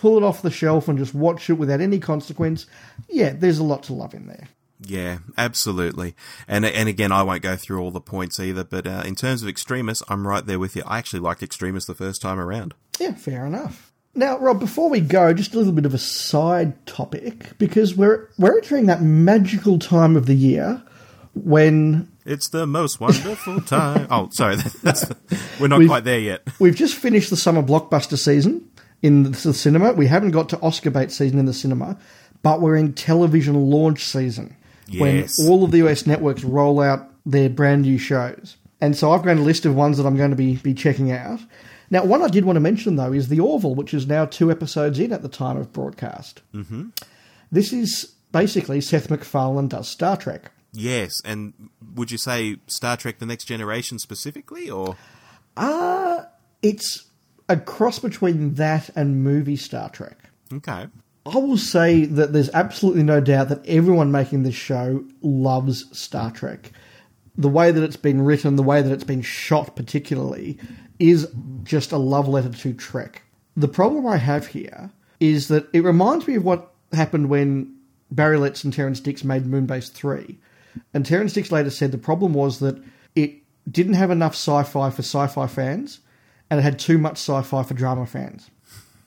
[0.02, 2.66] pull it off the shelf and just watch it without any consequence,
[3.08, 4.48] yeah, there's a lot to love in there.
[4.84, 6.16] Yeah, absolutely.
[6.48, 9.44] And and again, I won't go through all the points either, but uh, in terms
[9.44, 10.82] of Extremis, I'm right there with you.
[10.88, 12.74] I actually liked Extremis the first time around.
[13.00, 13.94] Yeah, fair enough.
[14.16, 18.28] Now, Rob, before we go, just a little bit of a side topic because we're
[18.40, 20.82] we're entering that magical time of the year
[21.34, 24.08] when It's the most wonderful time.
[24.10, 25.06] oh, sorry, that's,
[25.60, 26.42] we're not We've- quite there yet.
[26.60, 28.68] we've just finished the summer blockbuster season
[29.02, 29.94] in the cinema.
[29.94, 31.98] We haven't got to Oscar bait season in the cinema,
[32.44, 34.56] but we're in television launch season
[34.98, 38.58] when all of the US networks roll out their brand new shows.
[38.82, 41.12] And so I've got a list of ones that I'm going to be, be checking
[41.12, 41.40] out.
[41.92, 44.50] Now, one I did want to mention, though, is The Orville, which is now two
[44.50, 46.42] episodes in at the time of broadcast.
[46.52, 46.90] hmm
[47.52, 50.52] This is basically Seth MacFarlane does Star Trek.
[50.74, 51.54] Yes, and
[51.96, 54.96] would you say Star Trek: The Next Generation specifically, or
[55.58, 56.24] Uh,
[56.64, 57.04] it's
[57.52, 60.18] a cross between that and movie Star Trek.
[60.54, 60.88] okay?
[61.26, 66.32] I will say that there's absolutely no doubt that everyone making this show loves Star
[66.32, 66.72] Trek.
[67.38, 70.58] The way that it's been written, the way that it's been shot, particularly,
[70.98, 71.28] is
[71.64, 73.22] just a love letter to Trek.
[73.56, 77.76] The problem I have here is that it reminds me of what happened when
[78.10, 80.40] Barry Letts and Terrance Dicks made Moonbase 3.
[80.94, 82.82] And Terrance Dicks later said the problem was that
[83.16, 83.36] it
[83.70, 86.00] didn't have enough sci fi for sci fi fans,
[86.52, 88.52] and it had too much sci fi for drama fans.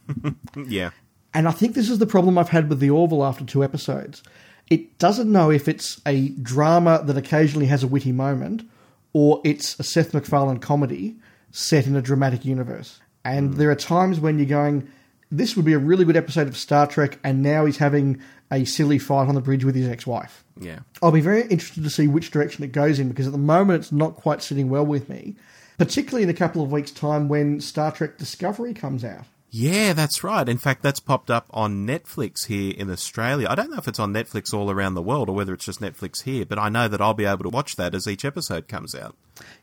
[0.67, 0.91] Yeah,
[1.33, 4.23] And I think this is the problem I've had with The Orville after two episodes.
[4.71, 8.69] It doesn't know if it's a drama that occasionally has a witty moment
[9.13, 11.17] or it's a Seth MacFarlane comedy
[11.51, 13.01] set in a dramatic universe.
[13.25, 13.57] And hmm.
[13.59, 14.89] there are times when you're going,
[15.31, 18.65] this would be a really good episode of Star Trek, and now he's having a
[18.65, 20.45] silly fight on the bridge with his ex wife.
[20.61, 20.81] yeah.
[21.03, 23.83] I'll be very interested to see which direction it goes in because at the moment
[23.83, 25.35] it's not quite sitting well with me,
[25.79, 29.25] particularly in a couple of weeks' time when Star Trek Discovery comes out.
[29.57, 30.49] Yeah, that's right.
[30.49, 33.47] In fact, that's popped up on Netflix here in Australia.
[33.49, 35.81] I don't know if it's on Netflix all around the world or whether it's just
[35.81, 38.67] Netflix here, but I know that I'll be able to watch that as each episode
[38.67, 39.15] comes out.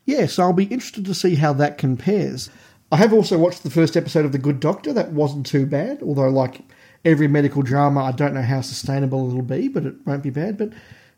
[0.06, 2.50] Yeah, so I'll be interested to see how that compares.
[2.90, 4.94] I have also watched the first episode of The Good Doctor.
[4.94, 6.62] That wasn't too bad, although, like
[7.04, 10.58] every medical drama, I don't know how sustainable it'll be, but it won't be bad.
[10.58, 10.72] But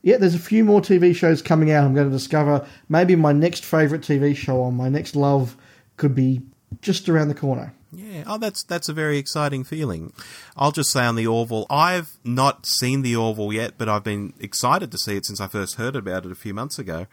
[0.04, 1.86] yeah, there's a few more TV shows coming out.
[1.86, 5.56] I'm going to discover maybe my next favourite TV show on my next love
[5.96, 6.42] could be
[6.82, 7.74] just around the corner.
[7.96, 10.14] Yeah, oh, that's that's a very exciting feeling.
[10.58, 14.34] I'll just say on the Orville, I've not seen the Orville yet, but I've been
[14.40, 17.06] excited to see it since I first heard about it a few months ago.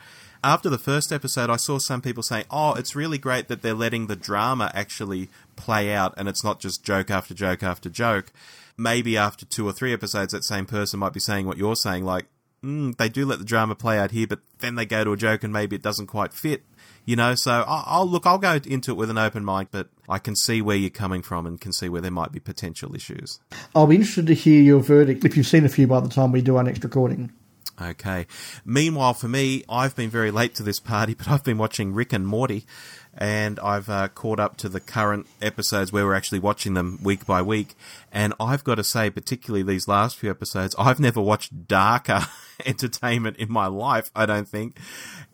[0.42, 3.74] After the first episode, I saw some people saying, "Oh, it's really great that they're
[3.74, 8.32] letting the drama actually play out, and it's not just joke after joke after joke."
[8.78, 12.06] Maybe after two or three episodes, that same person might be saying what you're saying,
[12.06, 12.24] like,
[12.64, 15.16] mm, "They do let the drama play out here, but then they go to a
[15.16, 16.62] joke, and maybe it doesn't quite fit."
[17.04, 17.34] you know.
[17.34, 18.26] So I'll, I'll, look.
[18.26, 21.22] I'll go into it with an open mind, but I can see where you're coming
[21.22, 23.40] from and can see where there might be potential issues.
[23.74, 26.32] I'll be interested to hear your verdict if you've seen a few by the time
[26.32, 27.32] we do our next recording.
[27.80, 28.26] Okay.
[28.64, 32.12] Meanwhile, for me, I've been very late to this party, but I've been watching Rick
[32.12, 32.66] and Morty,
[33.14, 37.26] and I've uh, caught up to the current episodes where we're actually watching them week
[37.26, 37.74] by week.
[38.12, 42.20] And I've got to say, particularly these last few episodes, I've never watched darker
[42.66, 44.10] entertainment in my life.
[44.14, 44.78] I don't think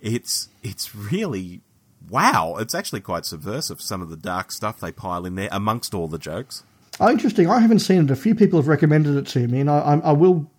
[0.00, 1.60] it's it's really
[2.08, 2.56] wow.
[2.58, 3.80] It's actually quite subversive.
[3.80, 6.62] Some of the dark stuff they pile in there amongst all the jokes.
[6.98, 7.48] Oh, interesting.
[7.48, 8.10] I haven't seen it.
[8.10, 10.50] A few people have recommended it to me, and I, I, I will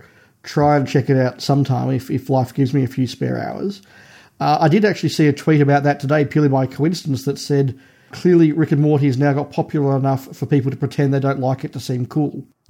[0.44, 3.82] try and check it out sometime if, if life gives me a few spare hours.
[4.40, 7.80] Uh, I did actually see a tweet about that today, purely by coincidence, that said
[8.12, 11.40] clearly Rick and Morty has now got popular enough for people to pretend they don't
[11.40, 12.46] like it to seem cool.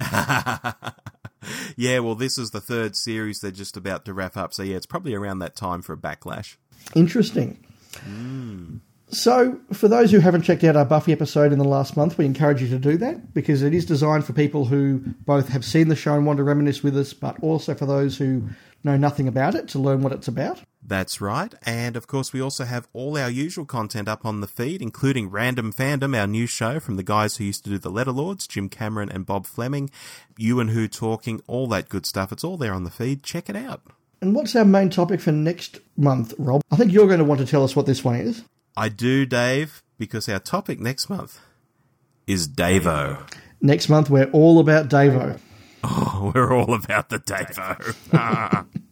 [1.76, 4.76] yeah, well, this is the third series they're just about to wrap up, so yeah,
[4.76, 6.56] it's probably around that time for a backlash.
[6.94, 7.64] Interesting.
[8.08, 8.80] Mm.
[9.10, 12.26] So, for those who haven't checked out our Buffy episode in the last month, we
[12.26, 15.88] encourage you to do that because it is designed for people who both have seen
[15.88, 18.42] the show and want to reminisce with us, but also for those who
[18.84, 20.60] know nothing about it to learn what it's about.
[20.88, 21.52] That's right.
[21.66, 25.28] And of course, we also have all our usual content up on the feed, including
[25.28, 28.46] Random Fandom, our new show from the guys who used to do the Letter Lords,
[28.46, 29.90] Jim Cameron and Bob Fleming,
[30.38, 32.32] You and Who Talking, all that good stuff.
[32.32, 33.22] It's all there on the feed.
[33.22, 33.82] Check it out.
[34.22, 36.62] And what's our main topic for next month, Rob?
[36.70, 38.42] I think you're going to want to tell us what this one is.
[38.74, 41.38] I do, Dave, because our topic next month
[42.26, 43.30] is Davo.
[43.60, 45.38] Next month, we're all about Davo.
[45.84, 48.66] Oh, we're all about the Davo.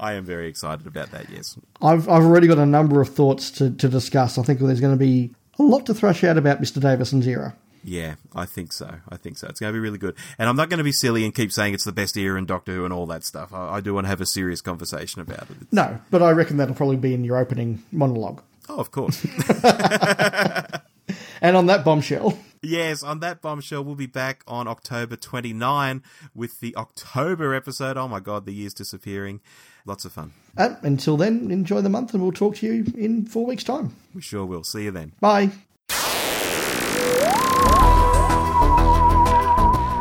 [0.00, 1.58] I am very excited about that, yes.
[1.82, 4.38] I've, I've already got a number of thoughts to, to discuss.
[4.38, 6.80] I think there's going to be a lot to thrash out about Mr.
[6.80, 7.54] Davison's era.
[7.84, 8.90] Yeah, I think so.
[9.08, 9.46] I think so.
[9.48, 10.14] It's going to be really good.
[10.38, 12.46] And I'm not going to be silly and keep saying it's the best era in
[12.46, 13.52] Doctor Who and all that stuff.
[13.52, 15.56] I, I do want to have a serious conversation about it.
[15.60, 15.72] It's...
[15.72, 18.42] No, but I reckon that'll probably be in your opening monologue.
[18.68, 19.24] Oh, of course.
[21.40, 22.38] and on that bombshell.
[22.62, 26.02] Yes, on that bombshell, we'll be back on October 29
[26.34, 27.96] with the October episode.
[27.96, 29.40] Oh my god, the year's disappearing.
[29.86, 30.32] Lots of fun.
[30.56, 33.94] And until then, enjoy the month and we'll talk to you in four weeks' time.
[34.14, 34.64] We sure will.
[34.64, 35.12] See you then.
[35.20, 35.50] Bye.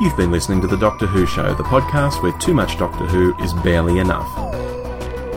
[0.01, 3.35] You've been listening to The Doctor Who Show, the podcast where too much Doctor Who
[3.43, 4.29] is barely enough.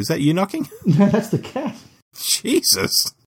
[0.09, 0.67] Is that you knocking?
[0.87, 1.77] No, that's the cat.
[2.17, 3.13] Jesus.